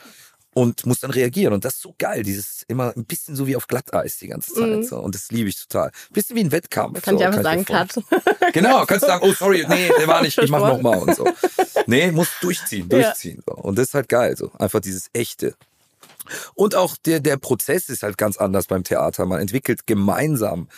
[0.55, 1.53] und musst dann reagieren.
[1.53, 2.23] Und das ist so geil.
[2.23, 4.69] Dieses immer ein bisschen so wie auf Glatteis die ganze Zeit.
[4.69, 4.83] Mhm.
[4.83, 4.99] So.
[4.99, 5.91] Und das liebe ich total.
[6.11, 7.01] Bisschen wie ein Wettkampf.
[7.01, 7.65] Kann so, ich einfach dir sagen.
[7.65, 7.95] Cut.
[8.53, 11.27] Genau, kannst du sagen, oh sorry, nee, der war nicht, ich mach nochmal und so.
[11.87, 13.01] Nee, muss durchziehen, Ja.
[13.01, 13.43] durchziehen.
[13.45, 13.53] So.
[13.53, 14.49] Und das ist halt geil, so.
[14.57, 15.55] Einfach dieses Echte.
[16.53, 19.25] Und auch der, der Prozess ist halt ganz anders beim Theater.
[19.25, 20.69] Man entwickelt gemeinsam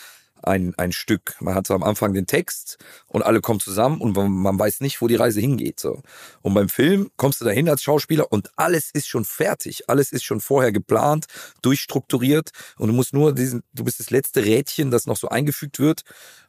[0.44, 1.36] ein, ein Stück.
[1.40, 5.02] Man hat so am Anfang den Text und alle kommen zusammen und man, weiß nicht,
[5.02, 5.80] wo die Reise hingeht.
[5.80, 6.02] So.
[6.42, 9.90] Und beim Film kommst du dahin als Schauspieler und alles ist schon fertig.
[9.90, 11.26] Alles ist schon vorher geplant,
[11.62, 15.80] durchstrukturiert und du musst nur diesen, du bist das letzte Rädchen, das noch so eingefügt
[15.80, 16.04] wird.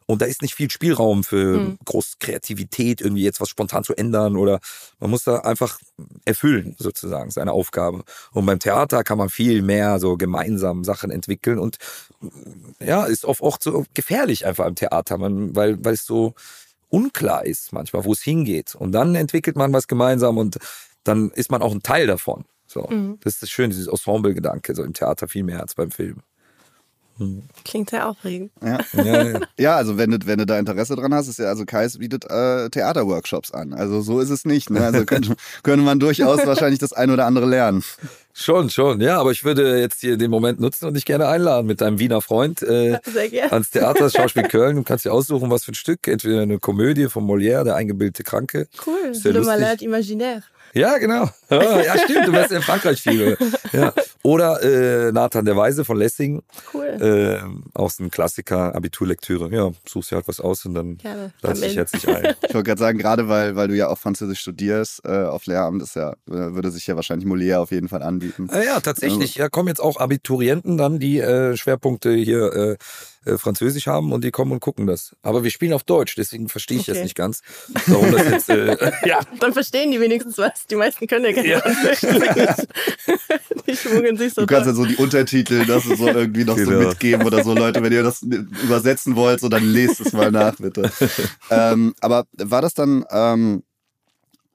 [0.09, 1.77] Und da ist nicht viel Spielraum für Mhm.
[1.85, 4.59] groß Kreativität, irgendwie jetzt was spontan zu ändern oder
[4.99, 5.79] man muss da einfach
[6.25, 8.03] erfüllen, sozusagen, seine Aufgabe.
[8.31, 11.77] Und beim Theater kann man viel mehr so gemeinsam Sachen entwickeln und
[12.79, 16.33] ja, ist oft auch so gefährlich einfach im Theater, man, weil, weil es so
[16.89, 18.73] unklar ist manchmal, wo es hingeht.
[18.73, 20.57] Und dann entwickelt man was gemeinsam und
[21.03, 22.45] dann ist man auch ein Teil davon.
[22.65, 23.19] So, Mhm.
[23.21, 26.23] das ist das Schöne, dieses Ensemble-Gedanke, so im Theater viel mehr als beim Film.
[27.65, 28.51] Klingt sehr aufregend.
[28.63, 28.79] Ja.
[28.93, 29.39] Ja, ja.
[29.57, 32.25] Ja, also wenn du, wenn du da Interesse dran hast, ist ja, also Kais bietet
[32.29, 33.73] äh, Theaterworkshops an.
[33.73, 34.69] Also so ist es nicht.
[34.69, 34.79] Ne?
[34.81, 37.83] Also könnte, könnte man durchaus wahrscheinlich das ein oder andere lernen.
[38.33, 41.67] Schon, schon, ja, aber ich würde jetzt hier den Moment nutzen und dich gerne einladen
[41.67, 42.97] mit deinem Wiener Freund äh,
[43.49, 44.77] ans Theater, das Schauspiel Köln.
[44.77, 46.07] Du kannst dir aussuchen, was für ein Stück.
[46.07, 48.67] Entweder eine Komödie von Molière, der eingebildete Kranke.
[48.85, 49.13] Cool.
[49.13, 49.59] Sehr Le lustig.
[49.59, 50.43] Malade Imaginaire.
[50.73, 51.29] Ja, genau.
[51.49, 53.35] Ja, ja, stimmt, du wärst in Frankreich viel.
[53.73, 53.91] Ja.
[54.21, 56.43] Oder äh, Nathan der Weise von Lessing.
[56.71, 56.85] Cool.
[56.85, 57.39] Äh,
[57.73, 59.49] auch so ein Klassiker, Abiturlektüre.
[59.51, 61.31] Ja, suchst dir halt was aus und dann Gerne.
[61.41, 62.35] lass dich herzlich ein.
[62.47, 65.81] Ich wollte gerade sagen, gerade weil, weil du ja auch Französisch studierst äh, auf Lehramt,
[65.81, 68.47] ist ja, äh, würde sich ja wahrscheinlich Molière auf jeden Fall anbieten.
[68.51, 69.35] Ah ja, tatsächlich.
[69.35, 72.77] Ja, kommen jetzt auch Abiturienten dann, die äh, Schwerpunkte hier
[73.25, 75.15] äh, Französisch haben und die kommen und gucken das.
[75.21, 76.93] Aber wir spielen auf Deutsch, deswegen verstehe ich Okay.
[76.93, 77.41] jetzt nicht ganz,
[77.87, 78.49] warum das jetzt.
[78.49, 80.65] Äh, ja, Dann verstehen die wenigstens was.
[80.69, 81.59] Die meisten können ja keine Ja.
[81.59, 82.67] Französisch.
[83.67, 86.65] die schmuggeln sich so Du kannst ja so die Untertitel, das so irgendwie noch so
[86.65, 86.89] Genau.
[86.89, 90.55] mitgeben oder so, Leute, wenn ihr das übersetzen wollt, so dann lest es mal nach,
[90.57, 90.91] bitte.
[91.49, 93.63] ähm, aber war das dann ähm,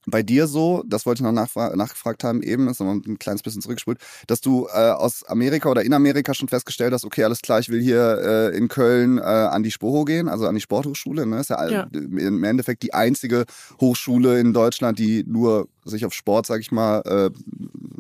[0.07, 3.43] bei dir so, das wollte ich noch nachfra nachgefragt haben, eben, ist noch ein kleines
[3.43, 7.41] bisschen zurückgespult, dass du äh, aus Amerika oder in Amerika schon festgestellt hast, okay, alles
[7.41, 8.19] klar, ich will hier
[8.53, 11.41] äh, in Köln äh, an die Sporo gehen, also an die Sporthochschule, ne?
[11.41, 11.89] Ist ja, Ja.
[11.93, 13.45] im Endeffekt die einzige
[13.81, 17.31] Hochschule in Deutschland, die nur sich auf Sport, sag ich mal, äh,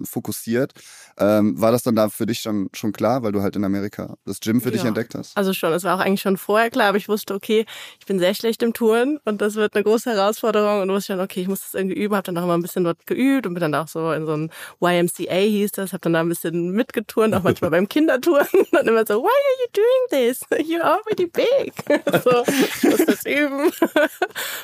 [0.05, 0.73] fokussiert.
[1.19, 4.17] Ähm, war das dann da für dich schon, schon klar, weil du halt in Amerika
[4.25, 4.89] das Gym für dich Ja.
[4.89, 5.37] entdeckt hast?
[5.37, 7.67] Also schon, es war auch eigentlich schon vorher klar, aber ich wusste, okay,
[8.01, 11.21] ich bin sehr schlecht im Touren und das wird eine große Herausforderung und wusste schon,
[11.21, 13.55] okay, ich muss das irgendwie üben, habe dann auch immer ein bisschen dort geübt und
[13.55, 16.73] bin dann auch so in so ein YMCA hieß das, habe dann da ein bisschen
[16.73, 20.41] mitgeturnt, auch manchmal beim Kindertouren und immer so, why are you doing this?
[20.69, 21.73] You're already big.
[22.25, 23.71] so, ich muss das üben.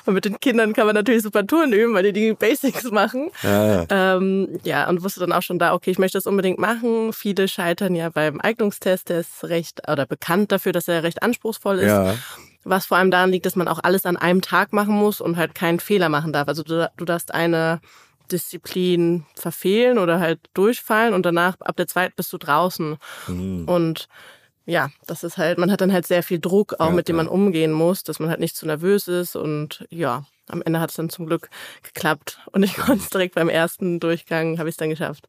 [0.06, 3.30] und mit den Kindern kann man natürlich super Touren üben, weil die die Basics machen.
[3.42, 4.16] ja, ja.
[4.16, 7.12] Ähm, ja, und wusste dann auch schon da, okay, ich möchte das unbedingt machen.
[7.12, 11.78] Viele scheitern ja beim Eignungstest, der ist recht, oder bekannt dafür, dass er recht anspruchsvoll
[11.78, 11.86] ist.
[11.88, 12.14] ja.
[12.62, 15.38] Was vor allem daran liegt, dass man auch alles an einem Tag machen muss und
[15.38, 16.46] halt keinen Fehler machen darf.
[16.46, 17.80] Also du, du darfst eine
[18.30, 22.96] Disziplin verfehlen oder halt durchfallen und danach, ab der zweiten, bist du draußen.
[23.28, 23.64] Mhm.
[23.66, 24.08] Und
[24.66, 27.16] ja, das ist halt, man hat dann halt sehr viel Druck, auch Ja, mit dem
[27.16, 27.22] ja.
[27.22, 30.90] man umgehen muss, dass man halt nicht zu nervös ist und ja, am Ende hat
[30.90, 31.48] es dann zum Glück
[31.82, 35.26] geklappt und ich konnte es direkt beim ersten Durchgang, habe ich es dann geschafft.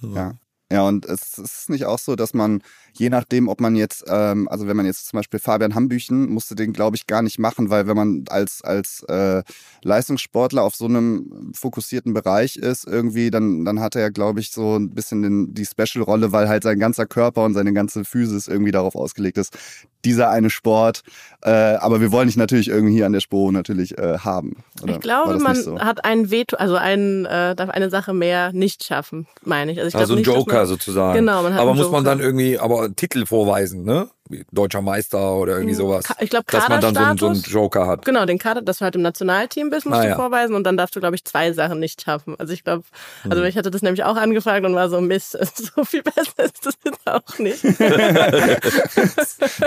[0.00, 0.34] Ja.
[0.72, 4.46] Ja, und es ist nicht auch so, dass man, je nachdem, ob man jetzt, ähm,
[4.48, 7.70] also wenn man jetzt zum Beispiel Fabian Hambüchen musste den, glaube ich, gar nicht machen,
[7.70, 9.42] weil wenn man als, als äh,
[9.82, 14.52] Leistungssportler auf so einem fokussierten Bereich ist, irgendwie, dann, dann hat er ja, glaube ich,
[14.52, 18.46] so ein bisschen den, die Special-Rolle, weil halt sein ganzer Körper und seine ganze Physis
[18.46, 19.58] irgendwie darauf ausgelegt ist,
[20.04, 21.02] dieser eine Sport.
[21.42, 24.62] Äh, aber wir wollen dich natürlich irgendwie hier an der Sporo natürlich äh, haben.
[24.82, 25.78] Oder ich glaube, man so?
[25.80, 29.78] hat ein Veto, also einen, äh, darf eine Sache mehr nicht schaffen, meine ich.
[29.78, 31.18] Also, ich Also glaube ein nicht, Joker man, sozusagen.
[31.18, 32.16] Genau, man hat aber einen muss man Joker.
[32.16, 34.08] dann irgendwie aber Titel vorweisen, ne?
[34.28, 36.04] Wie Deutscher Meister oder irgendwie sowas.
[36.04, 37.42] Ka- ich glaub, Dass man dann so einen, so einen.
[37.42, 38.04] Joker hat.
[38.04, 40.14] Genau, den Kader, dass du halt im Nationalteam bist, musst Ah, du ja.
[40.14, 42.36] vorweisen und dann darfst du, glaube ich, zwei Sachen nicht schaffen.
[42.38, 42.84] Also ich glaube,
[43.22, 43.32] Hm.
[43.32, 45.32] also ich hatte das nämlich auch angefragt und war so, Mist,
[45.76, 47.64] so viel besser ist das jetzt auch nicht.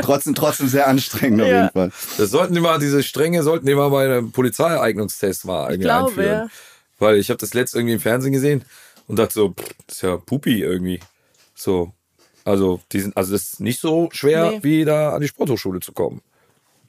[0.02, 1.62] trotzdem, trotzdem sehr anstrengend auf Ja.
[1.64, 1.92] jeden Fall.
[2.18, 6.08] Das sollten die mal, diese Stränge sollten die mal bei einem Polizeieignungstest mal irgendwie glaube,
[6.10, 6.32] einführen.
[6.32, 6.48] ja.
[7.00, 8.64] Weil ich habe das letzte irgendwie im Fernsehen gesehen
[9.08, 11.00] und dachte so, pff, das ist ja Pupi irgendwie.
[11.56, 11.92] So.
[12.46, 14.60] Also, die sind, also das ist nicht so schwer, Nee.
[14.64, 16.22] wie da an die Sporthochschule zu kommen.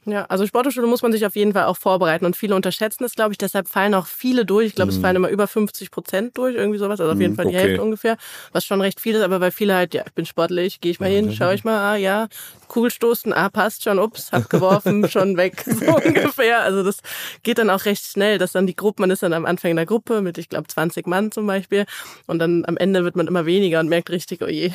[0.07, 3.14] Ja, also Sporthochschule muss man sich auf jeden Fall auch vorbereiten und viele unterschätzen es,
[3.14, 3.38] glaube ich.
[3.38, 4.67] Deshalb fallen auch viele durch.
[4.67, 7.01] Ich glaube, es fallen immer über 50 Prozent durch, irgendwie sowas.
[7.01, 7.57] Also auf jeden Fall die Mhm.
[7.57, 7.69] okay.
[7.69, 8.17] Hälfte ungefähr,
[8.53, 9.23] was schon recht viel ist.
[9.23, 11.79] Aber weil viele halt, ja, ich bin sportlich, gehe ich mal hin, schaue ich mal,
[11.79, 12.29] ah ja,
[12.69, 16.61] Kugelstoßen, ah passt schon, ups, hab geworfen, schon weg, so ungefähr.
[16.62, 16.99] Also das
[17.43, 19.77] geht dann auch recht schnell, dass dann die Gruppe, man ist dann am Anfang in
[19.77, 21.85] der Gruppe mit, ich glaube, 20 Mann zum Beispiel.
[22.27, 24.71] Und dann am Ende wird man immer weniger und merkt richtig, oh je.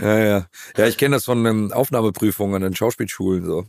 [0.00, 0.46] Ja, ja.
[0.76, 3.64] Ja, ich kenne das von ähm, Aufnahmeprüfungen den Schauspielschulen so.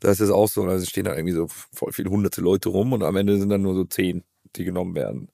[0.00, 2.92] Da ist es auch so, da stehen da irgendwie so voll viele hunderte Leute rum
[2.92, 4.24] und am Ende sind dann nur so zehn,
[4.56, 5.28] die genommen werden.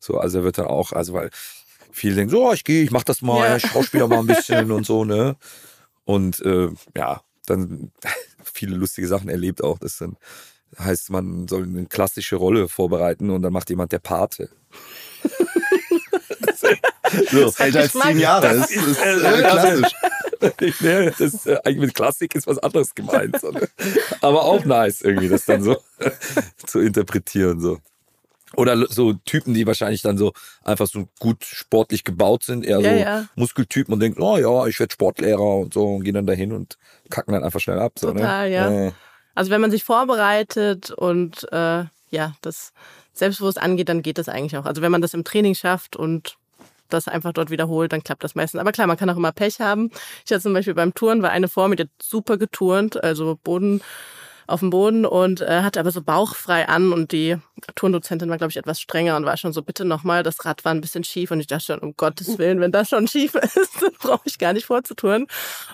[0.00, 1.30] So, also wird dann auch, also weil
[1.90, 3.56] viele denken, so, oh, ich gehe, ich mach das mal, Ja.
[3.56, 5.36] ich schauspieler mal ein bisschen und so, ne?
[6.04, 7.92] Und äh, ja, dann
[8.44, 9.78] viele lustige Sachen erlebt auch.
[9.78, 10.16] Das dann
[10.78, 14.50] heißt, man soll eine klassische Rolle vorbereiten und dann macht jemand der Pate.
[17.30, 17.52] so.
[17.58, 18.58] Älter als zehn Jahre.
[18.58, 19.92] Das ist, ist äh, klassisch.
[20.80, 23.40] Nee, das äh, eigentlich mit Klassik ist was anderes gemeint.
[23.40, 23.68] So, ne?
[24.20, 25.76] Aber auch nice irgendwie, das dann so
[26.66, 27.60] zu interpretieren.
[27.60, 27.78] so.
[28.56, 30.32] Oder so Typen, die wahrscheinlich dann so
[30.64, 33.24] einfach so gut sportlich gebaut sind, eher Ja, so ja.
[33.36, 36.78] Muskeltypen und denken, oh ja, ich werde Sportlehrer und so und gehen dann dahin und
[37.10, 37.92] kacken dann einfach schnell ab.
[37.98, 38.54] So, Total, ne?
[38.54, 38.86] ja.
[38.86, 38.92] Äh,
[39.34, 42.72] Also wenn man sich vorbereitet und äh, ja, das
[43.12, 44.64] selbstbewusst angeht, dann geht das eigentlich auch.
[44.64, 46.37] Also wenn man das im Training schafft und
[46.88, 48.60] das einfach dort wiederholt, dann klappt das meistens.
[48.60, 49.90] Aber klar, man kann auch immer Pech haben.
[50.24, 53.80] Ich hatte zum Beispiel beim Touren war eine Form, die hat super geturnt, also Boden
[54.48, 57.36] auf dem Boden und äh, hatte aber so bauchfrei an und die
[57.74, 60.72] Turndozentin war, glaube ich, etwas strenger und war schon so, bitte nochmal, das Rad war
[60.72, 63.82] ein bisschen schief und ich dachte schon, um Gottes Willen, wenn das schon schief ist,
[63.82, 65.26] dann brauche ich gar nicht vorzutouren.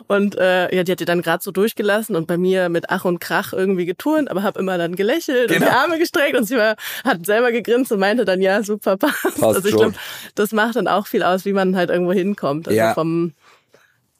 [0.09, 3.05] Und äh, ja, die hat die dann gerade so durchgelassen und bei mir mit Ach
[3.05, 5.55] und Krach irgendwie geturnt, aber habe immer dann gelächelt genau.
[5.55, 5.83] und die genau.
[5.83, 9.23] Arme gestreckt und sie war, hat selber gegrinst und meinte dann, ja, super, passt.
[9.23, 9.95] passt also ich glaube,
[10.35, 12.67] das macht dann auch viel aus, wie man halt irgendwo hinkommt.
[12.67, 12.93] Also ja.
[12.95, 13.35] vom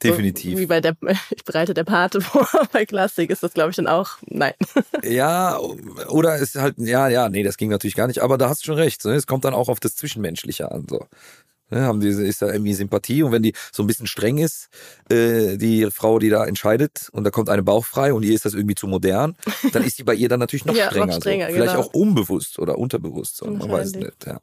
[0.03, 0.59] Definitiv.
[0.59, 0.97] Wie bei der,
[1.31, 4.55] ich bereite der Pate vor, bei Klassik ist das, glaube ich, dann auch, nein.
[5.03, 5.59] Ja,
[6.09, 8.67] oder ist halt, ja, ja, nee, das ging natürlich gar nicht, aber da hast du
[8.67, 9.05] schon recht.
[9.05, 9.15] Ne?
[9.15, 10.87] Es kommt dann auch auf das Zwischenmenschliche an.
[10.89, 11.07] So.
[11.71, 14.69] Ne, haben die, ist da irgendwie Sympathie und wenn die so ein bisschen streng ist,
[15.09, 18.53] äh, die Frau, die da entscheidet und da kommt eine bauchfrei und ihr ist das
[18.53, 19.35] irgendwie zu modern,
[19.73, 21.07] dann ist die bei ihr dann natürlich noch ja, strenger.
[21.07, 21.55] Noch strenger so.
[21.55, 21.87] Vielleicht genau.
[21.87, 23.47] auch unbewusst oder unterbewusst, so.
[23.47, 24.27] man weiß es nicht.
[24.27, 24.41] Ja.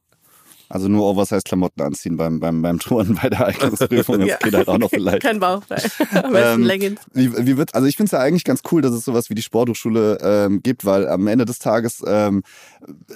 [0.71, 4.19] Also nur Oversize-Klamotten anziehen beim, beim, beim Touren bei der Eignungsprüfung.
[4.19, 4.37] Das ja.
[4.37, 5.21] geht halt auch noch vielleicht.
[5.21, 5.61] Kein Bauch.
[5.69, 7.01] Am besten ähm, Leggings.
[7.13, 9.35] Wie, wie wird, also ich finde es ja eigentlich ganz cool, dass es sowas wie
[9.35, 12.43] die Sporthochschule ähm, gibt, weil am Ende des Tages, ähm,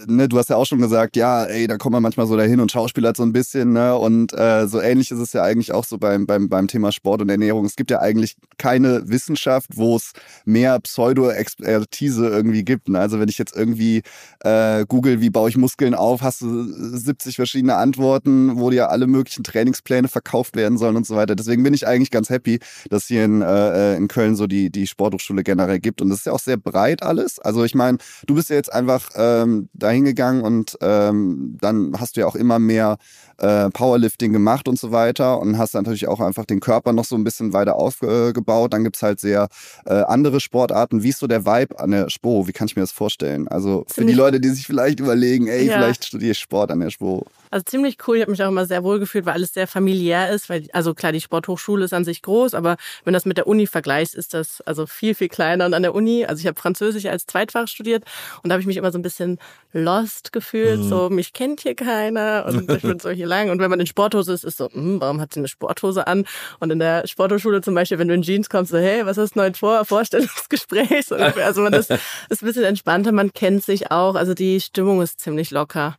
[0.06, 2.60] ne, du hast ja auch schon gesagt, ja, ey, da kommt man manchmal so dahin
[2.60, 3.96] und schauspielert so ein bisschen, ne?
[3.96, 7.22] Und äh, so ähnlich ist es ja eigentlich auch so beim, beim, beim Thema Sport
[7.22, 7.65] und Ernährung.
[7.65, 10.12] Es gibt ja eigentlich keine Wissenschaft, wo es
[10.44, 12.89] mehr Pseudo-Expertise irgendwie gibt.
[12.89, 13.00] Ne?
[13.00, 14.02] Also wenn ich jetzt irgendwie
[14.41, 19.06] äh, google, wie baue ich Muskeln auf, hast du 70 verschiedene Antworten, wo dir alle
[19.06, 21.36] möglichen Trainingspläne verkauft werden sollen und so weiter.
[21.36, 24.88] Deswegen bin ich eigentlich ganz happy, dass hier in, äh, in Köln so die, die
[24.88, 26.02] Sporthochschule generell gibt.
[26.02, 27.38] Und das ist ja auch sehr breit alles.
[27.38, 32.18] Also ich meine, du bist ja jetzt einfach ähm, dahin gegangen und ähm, dann hast
[32.18, 32.98] du ja auch immer mehr
[33.38, 37.16] äh, Powerlifting gemacht und so weiter und hast natürlich auch einfach den Körper noch so
[37.16, 38.74] ein bisschen weiter aufgebaut.
[38.74, 39.50] Dann gibt es halt sehr
[39.86, 41.04] äh, andere Sportarten.
[41.04, 42.48] Wie ist so der Vibe an der SPO?
[42.48, 43.48] Wie kann ich mir das vorstellen?
[43.48, 45.74] Also für Ziemlich die Leute, die sich vielleicht überlegen, ey, ja.
[45.74, 47.28] vielleicht studiere ich Sport an der SPO.
[47.52, 48.17] Also ziemlich cool.
[48.17, 50.50] Ich habe mich auch immer sehr wohl gefühlt, weil alles sehr familiär ist.
[50.50, 53.67] Weil, also klar, die Sporthochschule ist an sich groß, aber wenn das mit der Uni
[53.67, 55.65] vergleichst, ist das also viel, viel kleiner.
[55.65, 58.04] Und an der Uni, also ich habe Französisch als Zweitfach studiert
[58.43, 59.39] und da habe ich mich immer so ein bisschen
[59.71, 60.80] lost gefühlt.
[60.80, 60.89] Mhm.
[60.89, 63.50] So, mich kennt hier keiner und ich bin so hier lang.
[63.50, 66.26] Und wenn man in Sporthose ist, ist so, hm, warum hat sie eine Sporthose an?
[66.60, 69.36] Und in der Sporthochschule zum Beispiel, wenn du in Jeans kommst, so, hey, was hast
[69.36, 69.86] du heute vor?
[69.86, 71.12] Vorstellungsgespräch.
[71.12, 71.89] Also man ist,
[72.30, 74.15] ist ein bisschen entspannter, man kennt sich auch.
[74.15, 75.95] Also die Stimmung ist ziemlich locker.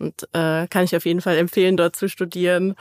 [0.00, 2.74] Und äh, kann ich auf jeden Fall empfehlen, dort zu studieren.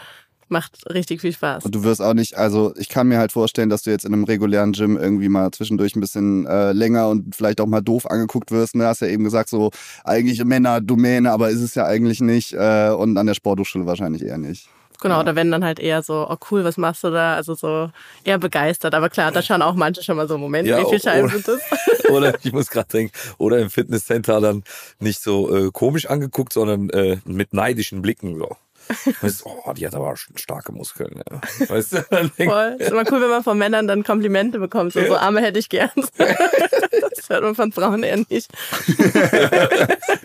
[0.47, 1.65] Macht richtig viel Spaß.
[1.65, 4.13] Und du wirst auch nicht, also ich kann mir halt vorstellen, dass du jetzt in
[4.13, 8.09] einem regulären Gym irgendwie mal zwischendurch ein bisschen äh, länger und vielleicht auch mal doof
[8.09, 8.75] angeguckt wirst.
[8.75, 8.87] Ne?
[8.87, 9.69] Hast ja eben gesagt, so
[10.03, 12.53] eigentlich Männerdomäne, aber ist es ja eigentlich nicht.
[12.53, 14.69] Äh, und an der Sporthochschule wahrscheinlich eher nicht.
[15.01, 15.23] Genau, ja.
[15.23, 17.35] da werden dann halt eher so, oh cool, was machst du da?
[17.35, 17.89] Also so
[18.23, 18.93] eher begeistert.
[18.93, 21.47] Aber klar, da schauen auch manche schon mal so, Moment, ja, wie viel Scheiben sind
[21.47, 21.61] das?
[22.09, 24.63] oder ich muss gerade denken, oder im Fitnesscenter dann
[24.99, 28.57] nicht so äh, komisch angeguckt, sondern äh, mit neidischen Blicken so.
[29.21, 31.21] Weißt, oh, die hat aber starke Muskeln.
[31.29, 31.69] Ja.
[31.69, 32.03] Weißt du,
[32.37, 32.75] Voll.
[32.79, 34.93] Ist immer cool, wenn man von Männern dann Komplimente bekommt.
[34.93, 35.91] So, so Arme hätte ich gern.
[36.17, 38.49] das hört man von Frauen eher nicht.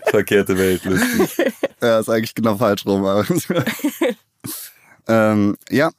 [0.07, 1.53] Verkehrte Welt, lustig.
[1.81, 3.05] Ja, ist eigentlich genau falsch rum.
[5.07, 5.91] Ähm, ja,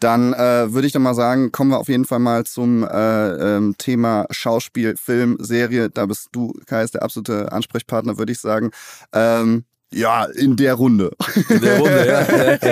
[0.00, 3.56] dann äh, würde ich doch mal sagen, kommen wir auf jeden Fall mal zum äh,
[3.56, 5.90] ähm, Thema Schauspiel, Film, Serie.
[5.90, 8.70] Da bist du, Kai, ist der absolute Ansprechpartner, würde ich sagen.
[9.12, 11.12] Ähm, ja, in der Runde.
[11.48, 12.66] In der Runde, ja.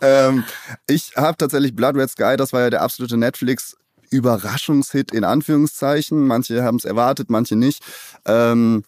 [0.28, 0.44] ähm,
[0.86, 3.76] ich habe tatsächlich Blood Red Sky, das war ja der absolute Netflix.
[4.10, 6.26] Überraschungshit in Anführungszeichen.
[6.26, 7.82] Manche haben es erwartet, manche nicht.
[8.24, 8.84] Ähm,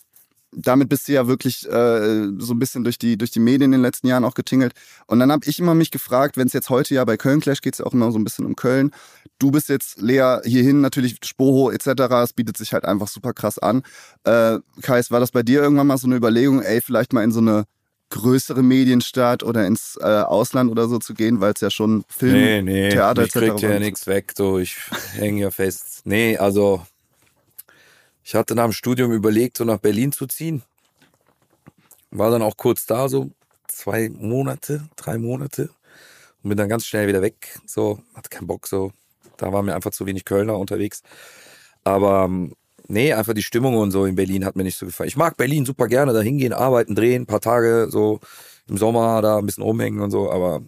[0.52, 3.72] damit bist du ja wirklich äh, so ein bisschen durch die, durch die Medien in
[3.72, 4.72] den letzten Jahren auch getingelt.
[5.06, 7.60] Und dann habe ich immer mich gefragt, wenn es jetzt heute ja bei Köln Clash
[7.60, 8.90] geht es ja auch immer so ein bisschen um Köln.
[9.38, 11.86] Du bist jetzt Lea hierhin, natürlich Spoho etc.
[12.22, 13.82] Es bietet sich halt einfach super krass an.
[14.24, 17.32] Äh, Kais, war das bei dir irgendwann mal so eine Überlegung, ey, vielleicht mal in
[17.32, 17.64] so eine
[18.10, 22.32] größere Medienstadt oder ins äh, Ausland oder so zu gehen, weil es ja schon Film,
[22.32, 23.36] nee, nee, Theater etc.
[23.36, 24.76] Ich krieg ja nichts weg, so ich
[25.12, 26.00] hänge ja fest.
[26.04, 26.82] Nee, also
[28.30, 30.62] ich hatte nach dem Studium überlegt, so nach Berlin zu ziehen.
[32.12, 33.32] War dann auch kurz da, so
[33.66, 35.70] zwei Monate, drei Monate.
[36.40, 37.58] Und bin dann ganz schnell wieder weg.
[37.66, 38.92] So, hatte keinen Bock, so.
[39.36, 41.02] Da war mir einfach zu wenig Kölner unterwegs.
[41.82, 42.54] Aber ähm,
[42.86, 45.08] nee, einfach die Stimmung und so in Berlin hat mir nicht so gefallen.
[45.08, 48.20] Ich mag Berlin super gerne, da hingehen, arbeiten, drehen, paar Tage so
[48.68, 50.30] im Sommer da ein bisschen rumhängen und so.
[50.30, 50.62] Aber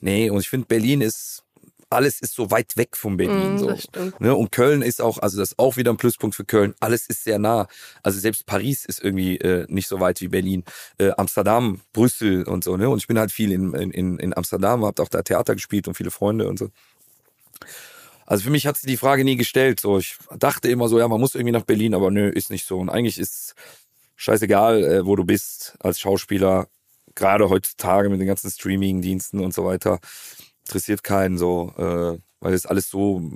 [0.00, 1.44] nee, und ich finde, Berlin ist
[1.92, 3.54] alles ist so weit weg von Berlin.
[3.54, 3.76] Mm, so.
[4.18, 4.34] Ne?
[4.34, 6.74] Und Köln ist auch, also das ist auch wieder ein Pluspunkt für Köln.
[6.80, 7.68] Alles ist sehr nah.
[8.02, 10.64] Also selbst Paris ist irgendwie äh, nicht so weit wie Berlin.
[10.98, 12.76] Äh, Amsterdam, Brüssel und so.
[12.76, 12.88] Ne?
[12.88, 15.94] Und ich bin halt viel in, in, in Amsterdam, habe auch da Theater gespielt und
[15.94, 16.68] viele Freunde und so.
[18.26, 19.80] Also für mich hat sich die Frage nie gestellt.
[19.80, 22.66] So, ich dachte immer so, ja, man muss irgendwie nach Berlin, aber nö, ist nicht
[22.66, 22.78] so.
[22.78, 23.54] Und eigentlich ist
[24.16, 26.68] scheißegal, äh, wo du bist als Schauspieler
[27.14, 30.00] gerade heutzutage mit den ganzen Streaming-Diensten und so weiter,
[30.72, 33.30] interessiert keinen so, äh, weil es alles so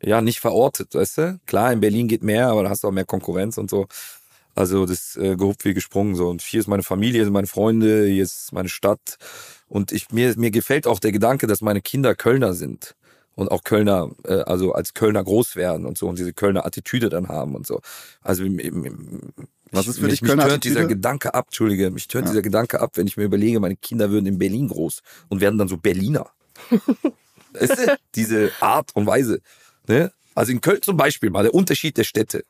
[0.00, 1.40] ja nicht verortet, weißt du?
[1.46, 3.86] Klar, in Berlin geht mehr, aber da hast du auch mehr Konkurrenz und so.
[4.54, 6.28] Also das äh, gehobt wie gesprungen so.
[6.28, 9.16] Und hier ist meine Familie, hier sind meine Freunde, hier ist meine Stadt.
[9.68, 12.94] Und ich mir mir gefällt auch der Gedanke, dass meine Kinder Kölner sind
[13.36, 17.08] und auch Kölner, äh, also als Kölner groß werden und so und diese Kölner Attitüde
[17.08, 17.80] dann haben und so.
[18.22, 19.20] Also im, im, im,
[19.70, 20.86] Was ist für mich, dich mich Kölner tönt dieser?
[20.86, 22.32] Gedanke ab, Entschuldige, mich tönt Ja.
[22.32, 25.58] dieser Gedanke ab, wenn ich mir überlege, meine Kinder würden in Berlin groß und werden
[25.58, 26.30] dann so Berliner.
[27.52, 27.98] weißt du?
[28.14, 29.40] Diese Art und Weise.
[29.86, 30.10] Ne?
[30.34, 32.44] Also in Köln zum Beispiel mal der Unterschied der Städte.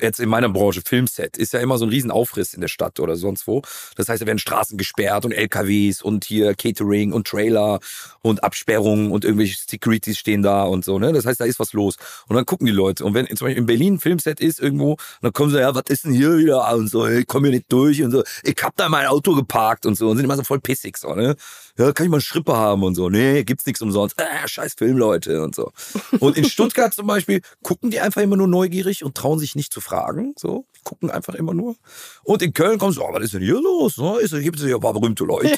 [0.00, 3.16] Jetzt in meiner Branche, Filmset, ist ja immer so ein Riesenaufriss in der Stadt oder
[3.16, 3.62] sonst wo.
[3.96, 7.80] Das heißt, da werden Straßen gesperrt und LKWs und hier Catering und Trailer
[8.22, 10.98] und Absperrungen und irgendwelche Securities stehen da und so.
[10.98, 11.12] Ne?
[11.12, 11.96] Das heißt, da ist was los.
[12.28, 13.04] Und dann gucken die Leute.
[13.04, 15.84] Und wenn zum Beispiel in Berlin ein Filmset ist irgendwo, dann kommen sie, ja, was
[15.88, 16.72] ist denn hier wieder?
[16.74, 18.22] Und so, ich komme hier nicht durch und so.
[18.42, 20.08] Ich hab da mein Auto geparkt und so.
[20.08, 21.36] Und sind immer so voll pissig so, ne?
[21.78, 23.08] Ja, kann ich mal einen Schrippe haben und so.
[23.08, 24.20] Nee, gibt's nichts umsonst.
[24.20, 25.72] Äh, scheiß Film, Leute und so.
[26.18, 29.72] Und in Stuttgart zum Beispiel gucken die einfach immer nur neugierig und trauen sich nicht
[29.72, 30.34] zu fragen.
[30.38, 31.76] So, die gucken einfach immer nur.
[32.24, 33.98] Und in Köln kommen sie, oh, was ist denn hier los?
[33.98, 34.18] Ne?
[34.20, 35.56] Ist, gibt's hier ein paar berühmte Leute?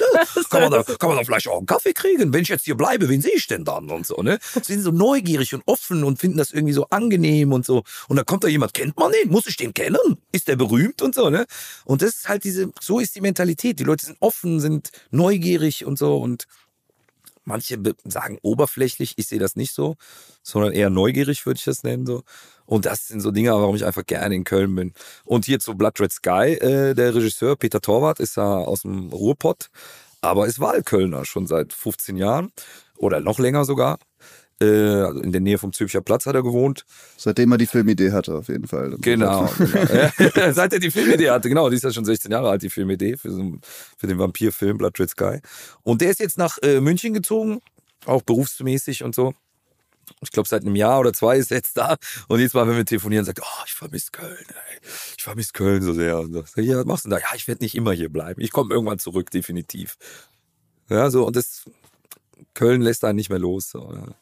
[0.49, 2.33] kann, man da, kann man da vielleicht auch einen Kaffee kriegen?
[2.33, 3.89] Wenn ich jetzt hier bleibe, wen sehe ich denn dann?
[3.89, 4.39] Und so, ne?
[4.61, 7.83] Sie sind so neugierig und offen und finden das irgendwie so angenehm und so.
[8.07, 9.29] Und dann kommt da jemand, kennt man den?
[9.29, 10.17] Muss ich den kennen?
[10.31, 11.45] Ist der berühmt und so, ne?
[11.85, 13.79] Und das ist halt diese, so ist die Mentalität.
[13.79, 16.47] Die Leute sind offen, sind neugierig und so und
[17.45, 19.97] Manche sagen oberflächlich, ich sehe das nicht so,
[20.43, 22.23] sondern eher neugierig würde ich das nennen so.
[22.65, 24.93] Und das sind so Dinge, warum ich einfach gerne in Köln bin.
[25.25, 29.09] Und hier zu Blood Red Sky, äh, der Regisseur Peter Torwart ist ja aus dem
[29.09, 29.67] Ruhrpott,
[30.21, 32.51] aber ist Wahlkölner schon seit 15 Jahren
[32.97, 33.99] oder noch länger sogar.
[34.61, 36.85] Äh, also in der Nähe vom Zürcher Platz hat er gewohnt.
[37.17, 38.95] Seitdem er die Filmidee hatte, auf jeden Fall.
[38.99, 39.49] Genau.
[39.57, 40.51] genau.
[40.53, 43.17] Seit er die Filmidee hatte, genau, die ist ja schon 16 Jahre alt, die Filmidee
[43.17, 43.57] für, so,
[43.97, 45.39] für den Vampirfilm Blood Red Sky.
[45.83, 47.59] Und der ist jetzt nach äh, München gezogen,
[48.05, 49.33] auch berufsmäßig und so.
[50.21, 51.95] Ich glaube, seit einem Jahr oder zwei ist er jetzt da.
[52.27, 54.79] Und jedes Mal, wenn wir telefonieren, sagt, oh, ich vermisse Köln, ey.
[55.17, 56.19] Ich vermisse Köln so sehr.
[56.19, 56.61] Und so.
[56.61, 57.25] Ja, was machst du denn da?
[57.25, 58.41] Ja, ich werde nicht immer hier bleiben.
[58.41, 59.97] Ich komme irgendwann zurück, definitiv.
[60.89, 61.65] Ja, so, und das,
[62.53, 63.69] Köln lässt einen nicht mehr los.
[63.69, 64.15] So, ja.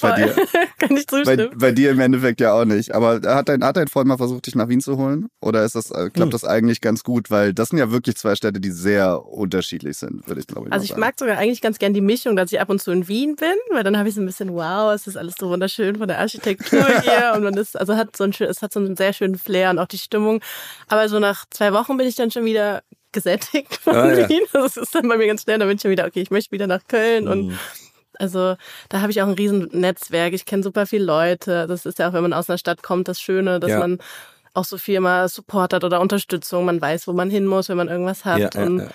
[0.00, 0.34] Bei dir,
[0.78, 1.50] Kann ich bei, zustimmen.
[1.56, 2.94] bei dir im Endeffekt ja auch nicht.
[2.94, 5.28] Aber hat dein, hat dein Freund mal versucht, dich nach Wien zu holen?
[5.40, 6.30] Oder ist das, äh, klappt Hm.
[6.30, 7.30] das eigentlich ganz gut?
[7.30, 10.72] Weil das sind ja wirklich zwei Städte, die sehr unterschiedlich sind, würde ich glaube ich
[10.72, 11.00] Also ich sagen.
[11.00, 13.54] mag sogar eigentlich ganz gern die Mischung, dass ich ab und zu in Wien bin,
[13.70, 16.18] weil dann habe ich so ein bisschen, wow, es ist alles so wunderschön von der
[16.18, 19.36] Architektur hier und man ist, also hat so ein es hat so einen sehr schönen
[19.38, 20.40] Flair und auch die Stimmung.
[20.88, 22.82] Aber so nach zwei Wochen bin ich dann schon wieder
[23.12, 24.28] gesättigt von Ah, ja.
[24.28, 24.40] Wien.
[24.52, 26.50] Das ist dann bei mir ganz schnell, dann bin ich schon wieder, okay, ich möchte
[26.52, 27.58] wieder nach Köln und Mhm.
[28.22, 28.56] Also
[28.88, 30.32] da habe ich auch ein riesen Netzwerk.
[30.32, 31.66] Ich kenne super viele Leute.
[31.66, 33.80] Das ist ja auch, wenn man aus einer Stadt kommt, das Schöne, dass Ja.
[33.80, 33.98] man
[34.54, 36.64] auch so viel mal Support hat oder Unterstützung.
[36.64, 38.54] Man weiß, wo man hin muss, wenn man irgendwas hat.
[38.54, 38.88] Ja, und ja,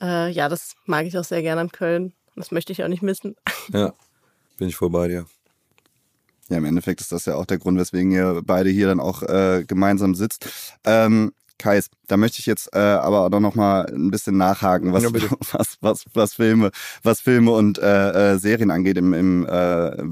[0.00, 0.26] ja.
[0.26, 2.12] äh, ja, das mag ich auch sehr gerne an Köln.
[2.36, 3.34] Das möchte ich auch nicht missen.
[3.72, 3.92] ja,
[4.58, 5.26] bin ich voll bei dir.
[6.48, 9.22] Ja, im Endeffekt ist das ja auch der Grund, weswegen ihr beide hier dann auch
[9.22, 10.48] äh, gemeinsam sitzt.
[10.84, 15.02] Ähm, Kais, da möchte ich jetzt äh, aber auch noch mal ein bisschen nachhaken, was,
[15.02, 15.10] Ja,
[15.52, 16.70] was, was, was Filme,
[17.02, 19.50] was Filme und äh, äh, Serien angeht im, im äh,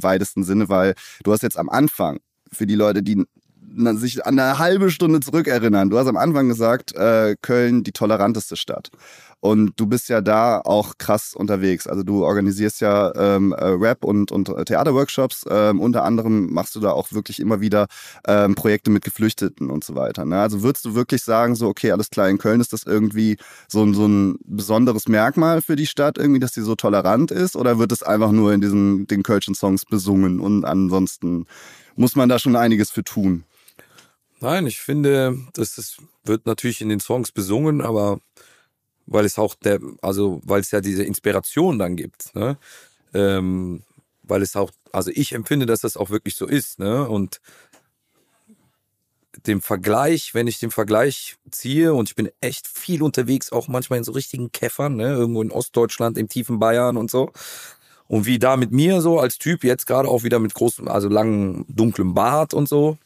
[0.02, 2.18] weitesten Sinne, weil du hast jetzt am Anfang
[2.52, 3.24] für die Leute, die
[3.98, 8.56] sich an eine halbe Stunde zurückerinnern, du hast am Anfang gesagt, äh, Köln die toleranteste
[8.56, 8.90] Stadt.
[9.40, 11.86] Und du bist ja da auch krass unterwegs.
[11.86, 15.44] Also du organisierst ja ähm, äh, Rap und, und Theaterworkshops.
[15.48, 17.86] Ähm, unter anderem machst du da auch wirklich immer wieder
[18.26, 20.24] ähm, Projekte mit Geflüchteten und so weiter.
[20.24, 20.40] Ne?
[20.40, 23.36] Also würdest du wirklich sagen, so, okay, alles klar, in Köln ist das irgendwie
[23.68, 27.54] so, ein- so ein besonderes Merkmal für die Stadt, irgendwie, dass sie so tolerant ist?
[27.54, 31.46] Oder wird es einfach nur in diesen den Kölschen Songs besungen und ansonsten
[31.94, 33.44] muss man da schon einiges für tun?
[34.40, 38.20] Nein, ich finde, das ist, wird natürlich in den Songs besungen, aber
[39.06, 42.58] weil es auch der, also weil es ja diese Inspiration dann gibt, ne?
[43.14, 43.82] Ähm,
[44.22, 47.08] weil es auch, also ich empfinde, dass das auch wirklich so ist, ne?
[47.08, 47.40] Und
[49.46, 53.98] dem Vergleich, wenn ich den Vergleich ziehe und ich bin echt viel unterwegs, auch manchmal
[53.98, 55.08] in so richtigen Käffern, ne?
[55.14, 57.32] Irgendwo in Ostdeutschland, im tiefen Bayern und so.
[58.08, 61.08] Und wie da mit mir so als Typ, jetzt gerade auch wieder mit großem, also
[61.08, 62.98] langem, dunklem Bart und so.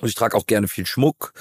[0.00, 1.32] Und ich trage auch gerne viel Schmuck.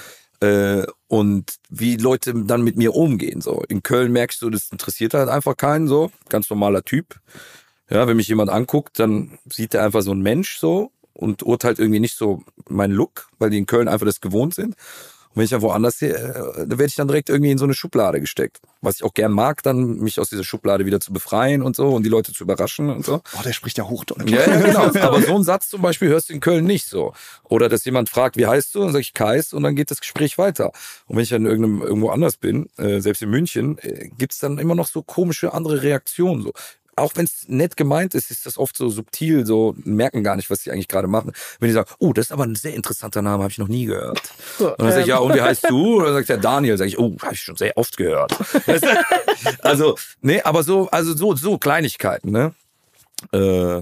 [0.41, 3.41] Äh, und wie Leute dann mit mir umgehen.
[3.41, 3.63] So.
[3.67, 6.11] In Köln merkst du, das interessiert halt einfach keinen so.
[6.29, 7.19] Ganz normaler Typ.
[7.89, 11.79] Ja, wenn mich jemand anguckt, dann sieht er einfach so ein Mensch so und urteilt
[11.79, 14.75] irgendwie nicht so meinen Look, weil die in Köln einfach das gewohnt sind.
[15.35, 17.65] Und wenn ich dann woanders sehe, äh, da werde ich dann direkt irgendwie in so
[17.65, 18.61] eine Schublade gesteckt.
[18.79, 21.89] Was ich auch gern mag, dann mich aus dieser Schublade wieder zu befreien und so
[21.89, 23.21] und die Leute zu überraschen und so.
[23.33, 24.29] Boah, der spricht ja Hochdeutsch.
[24.29, 24.83] Ja, ja, genau.
[25.05, 27.13] Aber so einen Satz zum Beispiel hörst du in Köln nicht so.
[27.43, 28.79] Oder dass jemand fragt, wie heißt du?
[28.79, 30.71] Und dann sag ich Kais und dann geht das Gespräch weiter.
[31.07, 34.75] Und wenn ich dann irgendwo anders bin, äh, selbst in München, äh, gibt's dann immer
[34.75, 36.43] noch so komische andere Reaktionen.
[36.43, 36.53] So
[36.95, 40.49] auch wenn es nett gemeint ist, ist das oft so subtil, so merken gar nicht,
[40.49, 41.33] was sie eigentlich gerade machen.
[41.59, 43.85] Wenn die sagen, oh, das ist aber ein sehr interessanter Name, habe ich noch nie
[43.85, 44.21] gehört.
[44.57, 44.91] So, und dann ähm.
[44.91, 45.97] sage ich, ja, und wie heißt du?
[45.97, 48.33] Und dann sagt der Daniel, sage ich, oh, habe ich schon sehr oft gehört.
[49.61, 52.53] also, nee, aber so, also so, so Kleinigkeiten, ne?
[53.31, 53.81] Äh,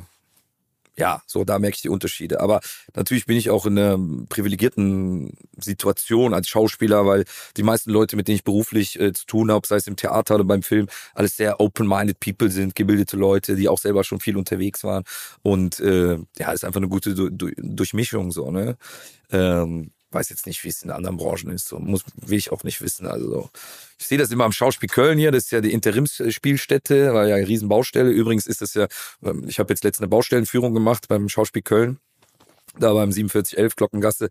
[0.98, 2.40] ja, so da merke ich die Unterschiede.
[2.40, 2.60] Aber
[2.96, 3.98] natürlich bin ich auch in einer
[4.30, 7.26] privilegierten Situation als Schauspieler, weil
[7.58, 10.36] die meisten Leute, mit denen ich beruflich äh, zu tun habe, sei es im Theater
[10.36, 14.38] oder beim Film, alles sehr open-minded People sind, gebildete Leute, die auch selber schon viel
[14.38, 15.04] unterwegs waren.
[15.42, 18.78] Und äh, ja, ist einfach eine gute du du Durchmischung so, ne?
[19.32, 21.68] Ähm, weiß jetzt nicht, wie es in anderen Branchen ist.
[21.68, 23.08] So, muss, will ich auch nicht wissen.
[23.08, 23.50] Also
[24.00, 25.32] ich sehe das immer am Schauspiel Köln hier.
[25.32, 28.10] Das ist ja die Interimsspielstätte, war ja eine Riesenbaustelle.
[28.10, 28.88] Übrigens ist das ja,
[29.24, 32.00] ähm, ich habe jetzt letzte eine Baustellenführung gemacht beim Schauspiel Köln,
[32.78, 34.30] da beim 4711 Glockengasse.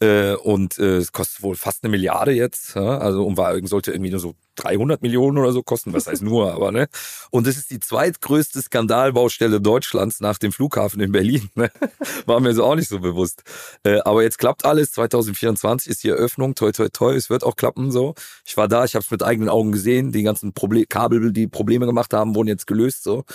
[0.00, 2.74] Äh, und äh, es kostet wohl fast eine Milliarde jetzt.
[2.74, 2.98] Ja?
[2.98, 6.52] Also und war, sollte irgendwie nur so 300 Millionen oder so kosten, was heißt nur,
[6.52, 6.88] aber ne.
[7.30, 11.50] Und das ist die zweitgrößte Skandalbaustelle Deutschlands nach dem Flughafen in Berlin.
[11.54, 11.70] Ne?
[12.26, 13.42] War mir so auch nicht so bewusst.
[13.84, 14.92] Äh, aber jetzt klappt alles.
[14.92, 16.54] 2024 ist die Eröffnung.
[16.54, 17.14] Toi, toi, toi.
[17.14, 18.14] Es wird auch klappen so.
[18.46, 20.12] Ich war da, ich habe es mit eigenen Augen gesehen.
[20.12, 23.24] Die ganzen Proble Kabel, die Probleme gemacht haben, wurden jetzt gelöst so.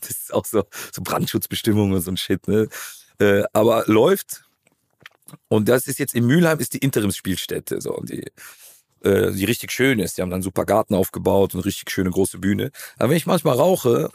[0.00, 2.46] Das ist auch so, so Brandschutzbestimmungen und so ein Shit.
[2.46, 2.68] Ne?
[3.18, 4.43] Äh, aber läuft
[5.48, 8.24] und das ist jetzt in Mülheim ist die Interimsspielstätte, so, die,
[9.04, 10.16] äh, die richtig schön ist.
[10.16, 12.70] Die haben dann super Garten aufgebaut und richtig schöne große Bühne.
[12.98, 14.10] Aber wenn ich manchmal rauche,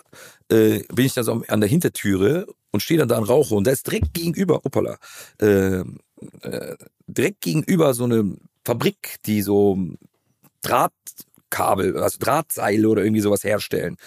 [0.49, 3.65] äh, bin ich dann so an der Hintertüre und stehe dann da und rauche und
[3.65, 4.97] da ist direkt gegenüber, hoppala,
[5.41, 5.84] äh,
[6.41, 6.76] äh,
[7.07, 9.78] direkt gegenüber so eine Fabrik, die so
[10.61, 13.97] Drahtkabel, also Drahtseile oder irgendwie sowas herstellen.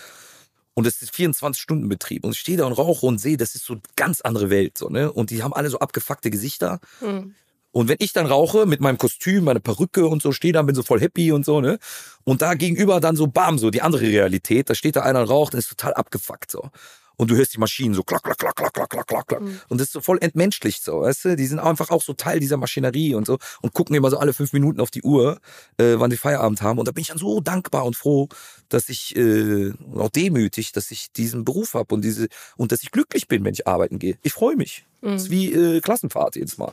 [0.75, 2.25] Und es ist 24-Stunden-Betrieb.
[2.25, 4.79] Und ich stehe da und rauche und sehe, das ist so eine ganz andere Welt.
[4.79, 5.13] So, ne?
[5.13, 6.81] Und die haben alle so abgefuckte Gesichter.
[7.01, 7.35] Mhm.
[7.73, 10.75] Und wenn ich dann rauche mit meinem Kostüm, meine Perücke und so, stehe da, bin
[10.75, 11.79] so voll happy und so, ne?
[12.25, 15.31] Und da gegenüber dann so bam, so die andere Realität, da steht da einer und
[15.31, 16.71] raucht und ist total abgefuckt so
[17.17, 19.41] und du hörst die Maschinen so klack, klack, klack, klack, klack, klack, klack.
[19.41, 19.61] Mhm.
[19.69, 21.37] Und das ist so voll entmenschlicht so, weißt du?
[21.37, 24.33] Die sind einfach auch so Teil dieser Maschinerie und so und gucken immer so alle
[24.33, 25.41] fünf Minuten auf die Uhr,
[25.79, 26.79] äh, wann die Feierabend haben.
[26.79, 28.29] Und da bin ich dann so dankbar und froh,
[28.69, 32.91] dass ich äh, auch demütig, dass ich diesen Beruf habe und diese und dass ich
[32.91, 34.19] glücklich bin, wenn ich arbeiten gehe.
[34.23, 34.85] Ich freue mich.
[35.01, 35.13] Mhm.
[35.13, 36.73] Das ist wie äh, Klassenfahrt jedes Mal.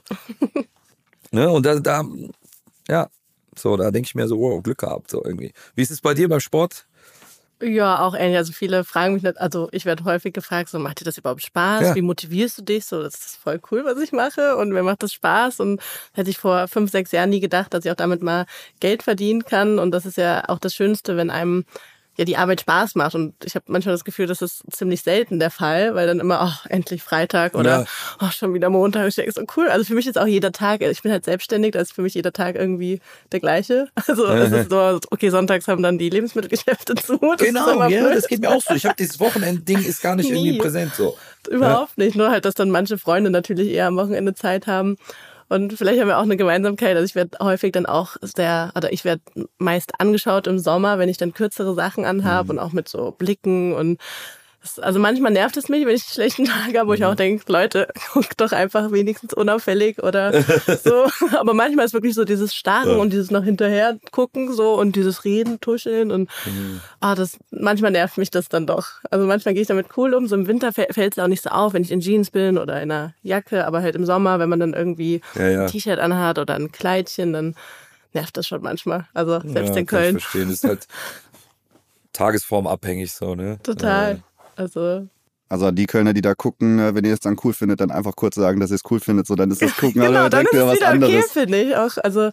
[1.32, 1.50] ne?
[1.50, 2.04] Und da, da,
[2.88, 3.10] ja,
[3.58, 5.52] so, da denke ich mir so, wow, Glück gehabt, so irgendwie.
[5.76, 6.88] Wie ist es bei dir beim Sport?
[7.62, 8.38] Ja, auch ähnlich.
[8.38, 11.42] Also viele fragen mich, nicht, also ich werde häufig gefragt, so macht dir das überhaupt
[11.42, 11.82] Spaß?
[11.82, 11.96] Ja.
[11.96, 12.86] Wie motivierst du dich?
[12.86, 14.56] So, das ist voll cool, was ich mache.
[14.56, 15.60] Und mir macht das Spaß.
[15.60, 15.82] Und
[16.14, 18.46] hätte ich vor fünf, sechs Jahren nie gedacht, dass ich auch damit mal
[18.80, 19.78] Geld verdienen kann.
[19.78, 21.66] Und das ist ja auch das Schönste, wenn einem
[22.20, 23.16] ja die Arbeit Spaß macht.
[23.16, 26.42] Und ich habe manchmal das Gefühl, das ist ziemlich selten der Fall, weil dann immer,
[26.42, 27.86] ach, endlich Freitag oder ja.
[28.22, 29.08] oh, schon wieder Montag.
[29.08, 29.70] Ich denke so, cool.
[29.70, 32.14] Also für mich ist auch jeder Tag, ich bin halt selbstständig, da ist für mich
[32.14, 33.00] jeder Tag irgendwie
[33.32, 33.88] der gleiche.
[34.10, 37.20] Also es ist so, okay, sonntags haben dann die Lebensmittelgeschäfte zu.
[37.20, 38.74] Das genau, ja, das geht mir auch so.
[38.74, 40.48] Ich habe dieses Wochenendding ist gar nicht Nie.
[40.48, 41.16] irgendwie präsent so.
[41.48, 42.06] Überhaupt ja.
[42.06, 42.16] nicht.
[42.16, 44.98] Nur halt, dass dann manche Freunde natürlich eher am Wochenende Zeit haben.
[45.50, 46.96] Und vielleicht haben wir auch eine Gemeinsamkeit.
[46.96, 49.24] Also ich werde häufig dann auch sehr, oder ich werde
[49.58, 52.60] meist angeschaut im Sommer, wenn ich dann kürzere Sachen anhabe mhm.
[52.60, 54.00] und auch mit so Blicken und
[54.82, 57.18] also manchmal nervt es mich, wenn ich einen schlechten Tag habe, wo ich auch mhm.
[57.18, 60.34] denke, Leute, guckt doch einfach wenigstens unauffällig oder
[60.84, 61.08] so.
[61.38, 62.98] Aber manchmal ist wirklich so dieses Starren ja.
[62.98, 66.82] und dieses noch hinterher gucken so und dieses Reden, Tuscheln und mhm.
[67.00, 68.88] ah, das manchmal nervt mich das dann doch.
[69.10, 70.28] Also manchmal gehe ich damit cool um.
[70.28, 72.82] So im Winter fällt es auch nicht so auf, wenn ich in Jeans bin oder
[72.82, 75.62] in einer Jacke, aber halt im Sommer, wenn man dann irgendwie ja, ja.
[75.62, 77.56] ein T-Shirt anhat oder ein Kleidchen, dann
[78.14, 79.08] nervt das schon manchmal.
[79.14, 80.18] Also selbst in Köln.
[80.18, 80.88] Ich verstehen, ist halt
[82.14, 83.60] tagesformabhängig so, ne?
[83.64, 84.22] Total.
[84.60, 85.08] Also
[85.52, 88.16] also die Kölner, die da gucken, äh, wenn ihr es dann cool findet, dann einfach
[88.16, 90.46] kurz sagen, dass ihr es cool findet, so dann ist das gucken, genau, aber dann
[90.46, 91.16] ist es was wieder anderes.
[91.16, 91.98] okay, finde ich auch.
[92.04, 92.30] Also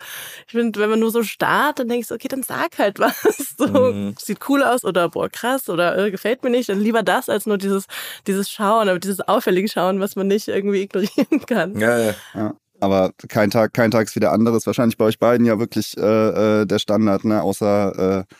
[0.46, 3.54] ich finde, wenn man nur so starrt, dann denkst du, okay, dann sag halt was.
[3.56, 4.14] So mhm.
[4.18, 6.68] sieht cool aus oder boah krass oder äh, gefällt mir nicht.
[6.68, 7.86] Dann lieber das als nur dieses
[8.26, 11.80] dieses Schauen, aber dieses auffällige Schauen, was man nicht irgendwie ignorieren kann.
[11.80, 12.14] Ja, ja.
[12.34, 12.54] ja.
[12.80, 14.66] Aber kein Tag, kein Tag ist wieder anderes.
[14.66, 17.40] Wahrscheinlich bei euch beiden ja wirklich äh, äh der Standard, ne?
[17.40, 18.34] Außer äh,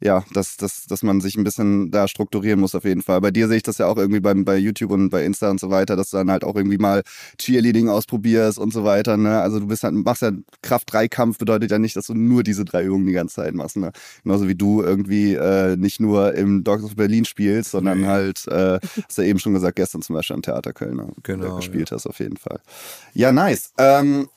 [0.00, 3.20] ja, dass, dass, dass man sich ein bisschen da strukturieren muss auf jeden Fall.
[3.20, 5.58] Bei dir sehe ich das ja auch irgendwie beim, bei YouTube und bei Insta und
[5.58, 7.02] so weiter, dass du dann halt auch irgendwie mal
[7.38, 9.16] Cheerleading ausprobierst und so weiter.
[9.16, 9.40] Ne?
[9.40, 10.30] Also du bist halt, machst ja
[10.62, 13.76] Kraft-3-Kampf, bedeutet ja nicht, dass du nur diese drei Übungen die ganze Zeit machst.
[13.76, 13.90] Ne?
[14.22, 18.78] Genauso wie du irgendwie äh, nicht nur im Dogs of Berlin spielst, sondern halt, äh,
[19.04, 21.08] hast du ja eben schon gesagt, gestern zum Beispiel am Theater Köln ne?
[21.22, 21.96] genau, gespielt ja.
[21.96, 22.60] hast auf jeden Fall.
[23.14, 23.72] Ja, nice.
[23.78, 24.28] Ähm,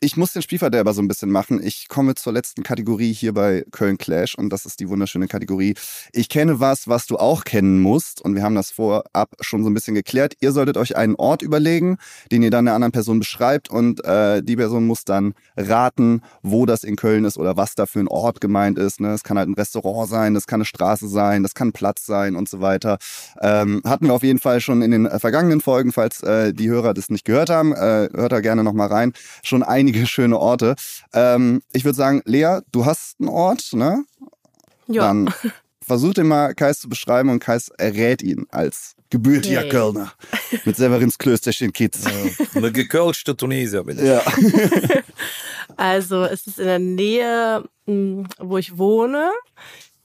[0.00, 1.62] ich muss den Spielverderber so ein bisschen machen.
[1.62, 5.74] Ich komme zur letzten Kategorie hier bei Köln Clash und das ist die wunderschöne Kategorie.
[6.12, 9.70] Ich kenne was, was du auch kennen musst und wir haben das vorab schon so
[9.70, 10.34] ein bisschen geklärt.
[10.40, 11.96] Ihr solltet euch einen Ort überlegen,
[12.30, 16.66] den ihr dann der anderen Person beschreibt und äh, die Person muss dann raten, wo
[16.66, 19.00] das in Köln ist oder was da für ein Ort gemeint ist.
[19.00, 19.12] Ne?
[19.12, 22.04] Es kann halt ein Restaurant sein, das kann eine Straße sein, das kann ein Platz
[22.04, 22.98] sein und so weiter.
[23.40, 26.68] Ähm, hatten wir auf jeden Fall schon in den äh, vergangenen Folgen, falls äh, die
[26.68, 29.12] Hörer das nicht gehört haben, äh, hört da gerne nochmal rein.
[29.42, 30.76] Schon einige schöne Orte.
[31.12, 34.04] Ähm, ich würde sagen, Lea, du hast einen Ort, ne?
[34.86, 35.02] Ja.
[35.04, 35.32] Dann
[35.86, 39.68] versuch den mal Kais zu beschreiben und Kais errät ihn als gebürtiger Okay.
[39.70, 40.12] Kölner.
[40.64, 42.04] Mit Severins Klösterchen Kids.
[42.54, 44.04] Eine gekölschte Tunesier bin ich.
[44.04, 44.22] Ja.
[45.76, 49.30] Also es ist in der Nähe, mh, wo ich wohne.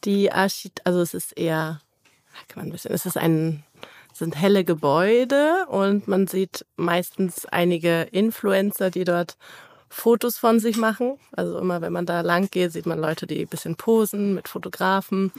[0.05, 1.81] Die Archit also es ist eher,
[2.47, 3.63] kann man ein bisschen, es ist ein,
[4.11, 9.37] es sind helle Gebäude und man sieht meistens einige Influencer, die dort
[9.89, 11.17] Fotos von sich machen.
[11.31, 14.47] Also immer, wenn man da lang geht, sieht man Leute, die ein bisschen posen mit
[14.47, 15.31] Fotografen.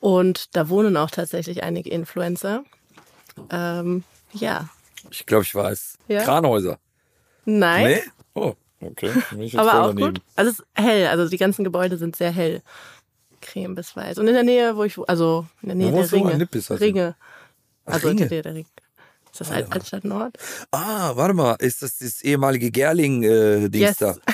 [0.00, 2.64] Und da wohnen auch tatsächlich einige Influencer.
[3.50, 4.68] Ähm, ja.
[5.10, 5.98] Ich glaube, ich weiß.
[6.08, 6.24] Ja?
[6.24, 6.78] Kranhäuser.
[7.44, 7.86] Nein.
[7.86, 8.02] Nee?
[8.34, 9.12] Oh, okay.
[9.56, 10.14] Aber auch daneben.
[10.14, 10.22] gut.
[10.36, 12.62] Also es ist hell, also die ganzen Gebäude sind sehr hell.
[13.40, 14.18] Creme bis weiß.
[14.18, 16.12] Und in der Nähe, wo ich, also in der Nähe Wo der?
[16.12, 16.32] Ringe.
[16.32, 16.82] In Nippes, also?
[16.82, 17.16] Ringe.
[17.84, 18.22] Also Ringe.
[18.22, 18.66] in der Ringe.
[19.32, 20.36] Ist das Alt Altstadt Nord?
[20.70, 21.54] Ah, warte mal.
[21.58, 23.96] Ist das das ehemalige Gerling-Dings Yes.
[23.98, 24.16] da?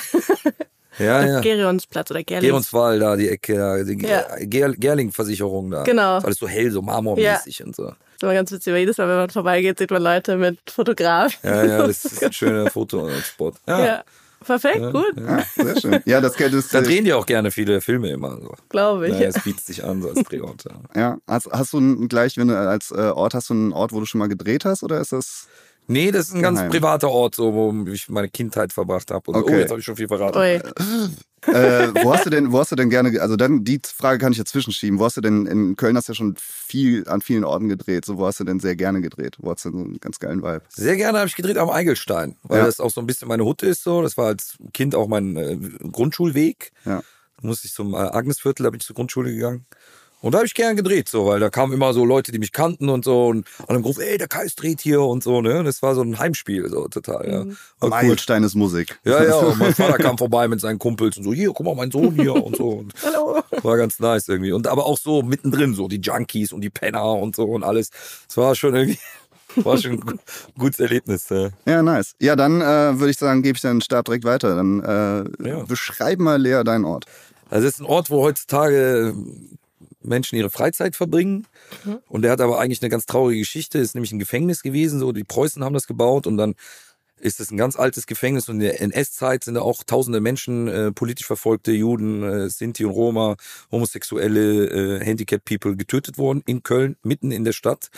[0.97, 1.39] Ja, ja.
[1.39, 2.49] Gerionsplatz oder Gerlings.
[2.49, 4.25] Geronswald da, die Ecke, da, die Ja.
[4.41, 5.83] Ger Gerling-Versicherung da.
[5.83, 6.17] Genau.
[6.17, 7.83] Ist alles so hell, so marmormäßig und so.
[7.85, 10.59] Das ist immer ganz witzig, weil jedes Mal, wenn man vorbeigeht, sieht man Leute mit
[10.69, 11.31] Fotograf.
[11.41, 13.55] Ja, ja, das ist ein schöner Fotospot.
[13.65, 13.85] Ja.
[13.85, 14.03] Ja.
[14.45, 16.01] Perfekt, gut, ja, sehr schön.
[16.05, 18.39] Ja, das könntest Da drehen die auch gerne viele Filme immer.
[18.41, 18.53] So.
[18.69, 19.13] glaube ich.
[19.13, 20.65] Naja, es bietet sich an, so als Drehort.
[20.65, 21.01] Ja.
[21.01, 23.91] Ja, hast, hast du einen, gleich, wenn du als äh, Ort hast du einen Ort,
[23.91, 25.47] wo du schon mal gedreht hast, oder ist das?
[25.87, 26.71] Nee, das ist ein ganz Geheim.
[26.71, 29.23] privater Ort, so, wo ich meine Kindheit verbracht habe.
[29.31, 29.59] Oh, Okay.
[29.59, 30.37] jetzt habe ich schon viel verraten.
[30.37, 30.61] Ui.
[31.47, 34.19] Äh, wo hast du denn, wo hast du denn gerne, ge- also dann die Frage
[34.19, 34.99] kann ich dazwischen schieben.
[34.99, 38.05] Wo hast du denn in Köln hast du ja schon viel an vielen Orten gedreht.
[38.05, 39.37] So wo hast du denn sehr gerne gedreht?
[39.39, 40.61] Wo hast du denn so einen ganz geilen Vibe?
[40.69, 42.65] Sehr gerne habe ich gedreht am Eigelstein, weil Ja.
[42.65, 43.83] das auch so ein bisschen meine Hut ist.
[43.83, 45.57] So, das war als Kind auch mein äh,
[45.91, 46.71] Grundschulweg.
[46.85, 47.01] Ja.
[47.41, 49.65] Da musste ich zum äh, Agnesviertel, da bin ich zur Grundschule gegangen.
[50.21, 52.51] Und da habe ich gern gedreht, so, weil da kamen immer so Leute, die mich
[52.51, 55.63] kannten und so und haben gerufen, ey, der Kais dreht hier und so, ne?
[55.63, 57.43] Das war so ein Heimspiel, so total, ja.
[57.45, 57.49] Mhm.
[57.51, 57.89] War cool.
[57.89, 58.99] Meilenstein ist Musik.
[59.05, 61.73] Ja, ja, und mein Vater kam vorbei mit seinen Kumpels und so, hier, guck mal,
[61.75, 62.69] mein Sohn hier und so.
[62.69, 63.39] Und Hallo.
[63.63, 64.51] war ganz nice irgendwie.
[64.51, 67.89] Und aber auch so mittendrin, so die Junkies und die Penner und so und alles.
[68.27, 68.99] Es war schon irgendwie,
[69.55, 70.17] war schon ein gu-
[70.57, 71.29] gutes Erlebnis.
[71.29, 71.49] Ja.
[71.65, 72.15] Ja, nice.
[72.19, 74.53] Ja, dann äh, würde ich sagen, gebe ich den Stab direkt weiter.
[74.55, 74.83] Dann
[75.41, 75.63] äh, Ja.
[75.63, 77.05] beschreib mal Lea deinen Ort.
[77.49, 79.15] Also es ist ein Ort, wo heutzutage
[80.01, 81.47] Menschen ihre Freizeit verbringen.
[82.07, 83.79] Und der hat aber eigentlich eine ganz traurige Geschichte.
[83.79, 84.99] Ist nämlich ein Gefängnis gewesen.
[84.99, 86.55] So die Preußen haben das gebaut und dann
[87.21, 90.67] ist es ein ganz altes Gefängnis und in der NS-Zeit sind da auch tausende Menschen,
[90.67, 93.35] äh, politisch verfolgte Juden, äh, Sinti und Roma,
[93.71, 97.89] homosexuelle, äh, Handicapped People getötet worden in Köln, mitten in der Stadt.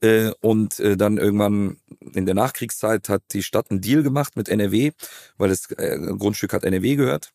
[0.00, 1.78] Äh, und äh, dann irgendwann
[2.12, 4.92] in der Nachkriegszeit hat die Stadt einen Deal gemacht mit NRW,
[5.38, 7.32] weil das äh, Grundstück hat NRW gehört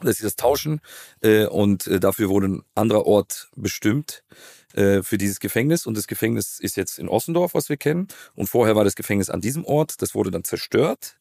[0.00, 0.80] dass sie das tauschen
[1.22, 4.22] äh, und äh, dafür wurde ein anderer Ort bestimmt
[4.74, 5.86] äh, für dieses Gefängnis.
[5.86, 8.08] Und das Gefängnis ist jetzt in Ossendorf, was wir kennen.
[8.34, 11.16] Und vorher war das Gefängnis an diesem Ort, das wurde dann zerstört.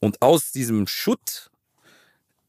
[0.00, 1.50] Und aus diesem Schutt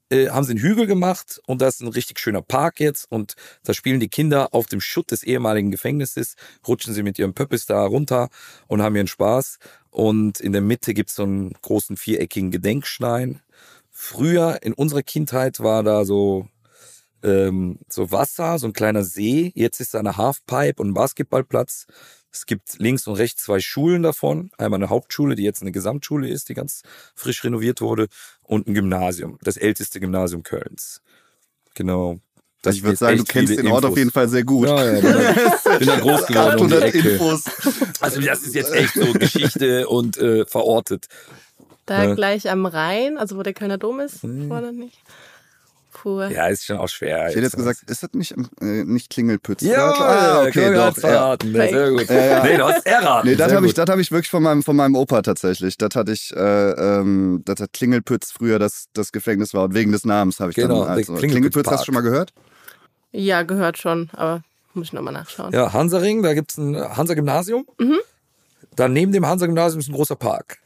[0.09, 1.41] äh, haben sie einen Hügel gemacht.
[1.47, 3.09] Und das ist ein richtig schöner Park jetzt.
[3.09, 6.35] Und da spielen die Kinder auf dem Schutt des ehemaligen Gefängnisses,
[6.67, 8.29] rutschen sie mit ihrem Pöppis da runter
[8.67, 9.59] und haben ihren Spaß.
[9.89, 13.41] Und in der Mitte gibt's so einen großen viereckigen Gedenkstein
[13.97, 16.49] Früher in unserer Kindheit war da so
[17.23, 19.53] ähm, so Wasser, so ein kleiner See.
[19.55, 21.87] Jetzt ist da eine Halfpipe und ein Basketballplatz.
[22.29, 24.51] Es gibt links und rechts zwei Schulen davon.
[24.57, 26.81] Einmal eine Hauptschule, die jetzt eine Gesamtschule ist, die ganz
[27.15, 28.07] frisch renoviert wurde,
[28.43, 31.01] und ein Gymnasium, das älteste Gymnasium Kölns.
[31.73, 32.19] Genau.
[32.61, 33.97] Das ich würde sagen, du kennst den Ort auf Infos.
[33.97, 34.67] jeden Fall sehr gut.
[34.67, 37.09] Ja, ja, bin bin da groß geworden um die 800 Ecke.
[37.11, 37.43] Infos.
[38.01, 41.07] Also das ist jetzt echt so Geschichte und äh, verortet.
[41.85, 42.15] Da Ja.
[42.15, 44.97] gleich am Rhein, also wo der Kölner Dom ist, vorne nicht.
[45.93, 46.23] Puh.
[46.23, 47.29] Ja, ist schon auch schwer.
[47.29, 49.61] Ich hätte jetzt gesagt, ist das nicht, äh, nicht Klingelpütz?
[49.61, 50.93] Ja, ah, okay, Köln doch.
[50.95, 51.55] verraten.
[51.55, 52.09] Ja, sehr gut.
[52.09, 52.43] Ja, ja.
[52.43, 53.29] Nee, du hast erraten.
[53.29, 55.77] Nee, das habe ich, das hab ich wirklich von meinem, von meinem Opa tatsächlich.
[55.77, 56.39] Das hatte ich, äh,
[56.71, 60.57] ähm, das hat Klingelpütz früher das, das Gefängnis war und wegen des Namens habe ich
[60.57, 62.33] Genau, dann also, Klingelpütz Klingelpütz hast du schon mal gehört?
[63.13, 65.53] Ja, gehört schon, aber muss ich nochmal nachschauen.
[65.53, 67.65] Ja, Hansaring, da gibt's ein Hansa-Gymnasium.
[67.79, 67.99] Mhm.
[68.75, 70.57] Dann neben dem Hansa-Gymnasium ist ein großer Park.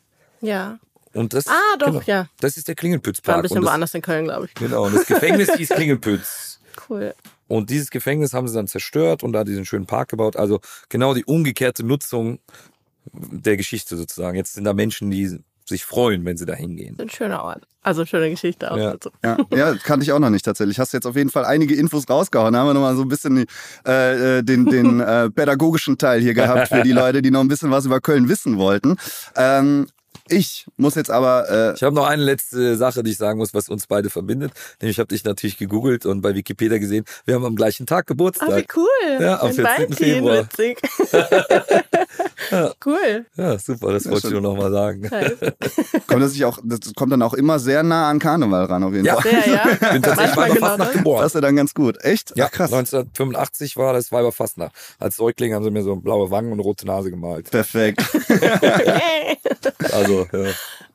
[0.42, 0.80] Ja.
[1.14, 2.28] Und das, Ah, doch, genau, ja.
[2.40, 3.28] Das ist der Klingelpütz-Park.
[3.28, 4.54] War ein bisschen das, woanders in Köln, glaube ich.
[4.54, 6.60] Genau, und das Gefängnis hieß Klingelpütz.
[6.90, 7.14] Cool.
[7.48, 10.36] Und dieses Gefängnis haben sie dann zerstört und da diesen schönen Park gebaut.
[10.36, 12.40] Also genau die umgekehrte Nutzung
[13.12, 14.38] der Geschichte sozusagen.
[14.38, 16.96] Jetzt sind da Menschen, die sich freuen, wenn sie da hingehen.
[17.00, 17.68] Ein schöner Ort.
[17.82, 18.92] Also schöne Geschichte auch Ja.
[18.92, 19.10] dazu.
[19.24, 20.80] Ja, ja, kannte ich auch noch nicht tatsächlich.
[20.80, 22.54] Hast jetzt auf jeden Fall einige Infos rausgehauen.
[22.54, 23.46] Da haben wir nochmal so ein bisschen
[23.86, 27.48] äh, äh, den, den äh, pädagogischen Teil hier gehabt für die Leute, die noch ein
[27.48, 28.98] bisschen was über Köln wissen wollten.
[29.36, 29.88] Ähm,
[30.30, 33.54] ich muss jetzt aber äh, Ich habe noch eine letzte Sache, die ich sagen muss,
[33.54, 34.52] was uns beide verbindet.
[34.82, 38.06] Nämlich ich habe dich natürlich gegoogelt und bei Wikipedia gesehen, wir haben am gleichen Tag
[38.06, 38.76] Ah, wie Geburtstag.
[38.76, 38.88] cool.
[39.20, 39.64] Ja, am Ein 14.
[39.66, 40.48] Valentin, Februar.
[40.52, 40.82] Witzig.
[42.86, 43.26] Cool.
[43.36, 45.10] Ja, super, das wollte ich nur noch mal sagen.
[46.08, 48.94] Kommt das sich auch, das kommt dann auch immer sehr nah an Karneval ran auf
[48.94, 49.16] jeden Ja.
[49.20, 49.32] Fall.
[49.44, 49.92] Sehr, ja.
[49.94, 50.92] bin tatsächlich genau das.
[50.92, 51.22] geboren.
[51.22, 52.04] Das ist ja dann ganz gut.
[52.04, 52.34] Echt?
[52.36, 52.74] Ja, Ach, krass.
[52.74, 54.72] 1985 war das Weiberfastnacht.
[55.00, 57.50] Als Säugling haben sie mir so blaue Wangen und rote Nase gemalt.
[57.52, 58.04] Perfekt.
[59.94, 60.52] Also, ja.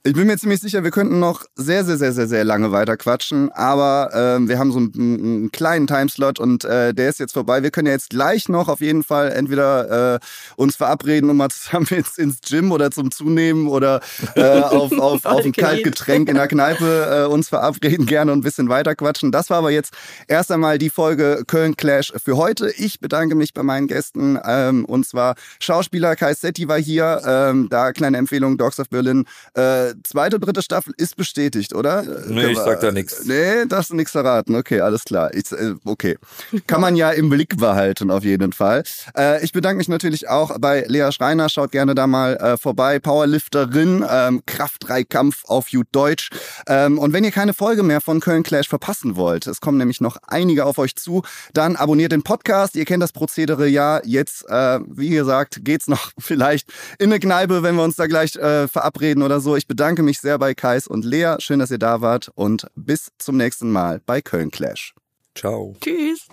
[0.06, 2.98] Ich bin mir ziemlich sicher, wir könnten noch sehr, sehr, sehr, sehr, sehr lange weiter
[2.98, 7.32] quatschen, aber ähm, wir haben so einen, einen kleinen Timeslot und äh, der ist jetzt
[7.32, 7.62] vorbei.
[7.62, 10.18] Wir können ja jetzt gleich noch auf jeden Fall entweder äh,
[10.56, 14.02] uns verabreden und mal zusammen jetzt ins Gym oder zum Zunehmen oder
[14.34, 18.42] äh, auf, auf, auf ein Kaltgetränk in der Kneipe äh, uns verabreden gerne und ein
[18.42, 19.32] bisschen weiter quatschen.
[19.32, 19.94] Das war aber jetzt
[20.28, 22.70] erst einmal die Folge Köln Clash für heute.
[22.76, 27.22] Ich bedanke mich bei meinen Gästen ähm, und zwar Schauspieler Kai Setti war hier.
[27.24, 29.24] Ähm, da kleine Empfehlung, Dogs of Berlin.
[29.54, 32.02] Äh, zweite, dritte Staffel ist bestätigt, oder?
[32.26, 33.24] Nee, ich sag da nix.
[33.24, 34.54] Nee, darfst du nichts verraten.
[34.54, 35.32] Okay, alles klar.
[35.34, 36.18] Ich, äh, okay.
[36.66, 38.82] Kann man ja im Blick behalten, auf jeden Fall.
[39.16, 41.48] Äh, ich bedanke mich natürlich auch bei Lea Schreiner.
[41.48, 42.98] Schaut gerne da mal äh, vorbei.
[42.98, 46.30] Powerlifterin, ähm, Kraft-3-Kampf auf Jut Deutsch.
[46.66, 50.00] Ähm, und wenn ihr keine Folge mehr von Köln Clash verpassen wollt, es kommen nämlich
[50.00, 51.22] noch einige auf euch zu,
[51.52, 52.76] dann abonniert den Podcast.
[52.76, 54.00] Ihr kennt das Prozedere ja.
[54.04, 58.32] Jetzt, äh, wie gesagt, geht's noch vielleicht in eine Kneipe, wenn wir uns da gleich
[58.34, 59.56] verabreden oder so.
[59.56, 61.34] Ich bedanke mich sehr bei Kais und Lea.
[61.40, 64.94] Schön, dass ihr da wart und bis zum nächsten Mal bei Köln Clash.
[65.34, 65.76] Ciao.
[65.78, 66.26] Tschüss.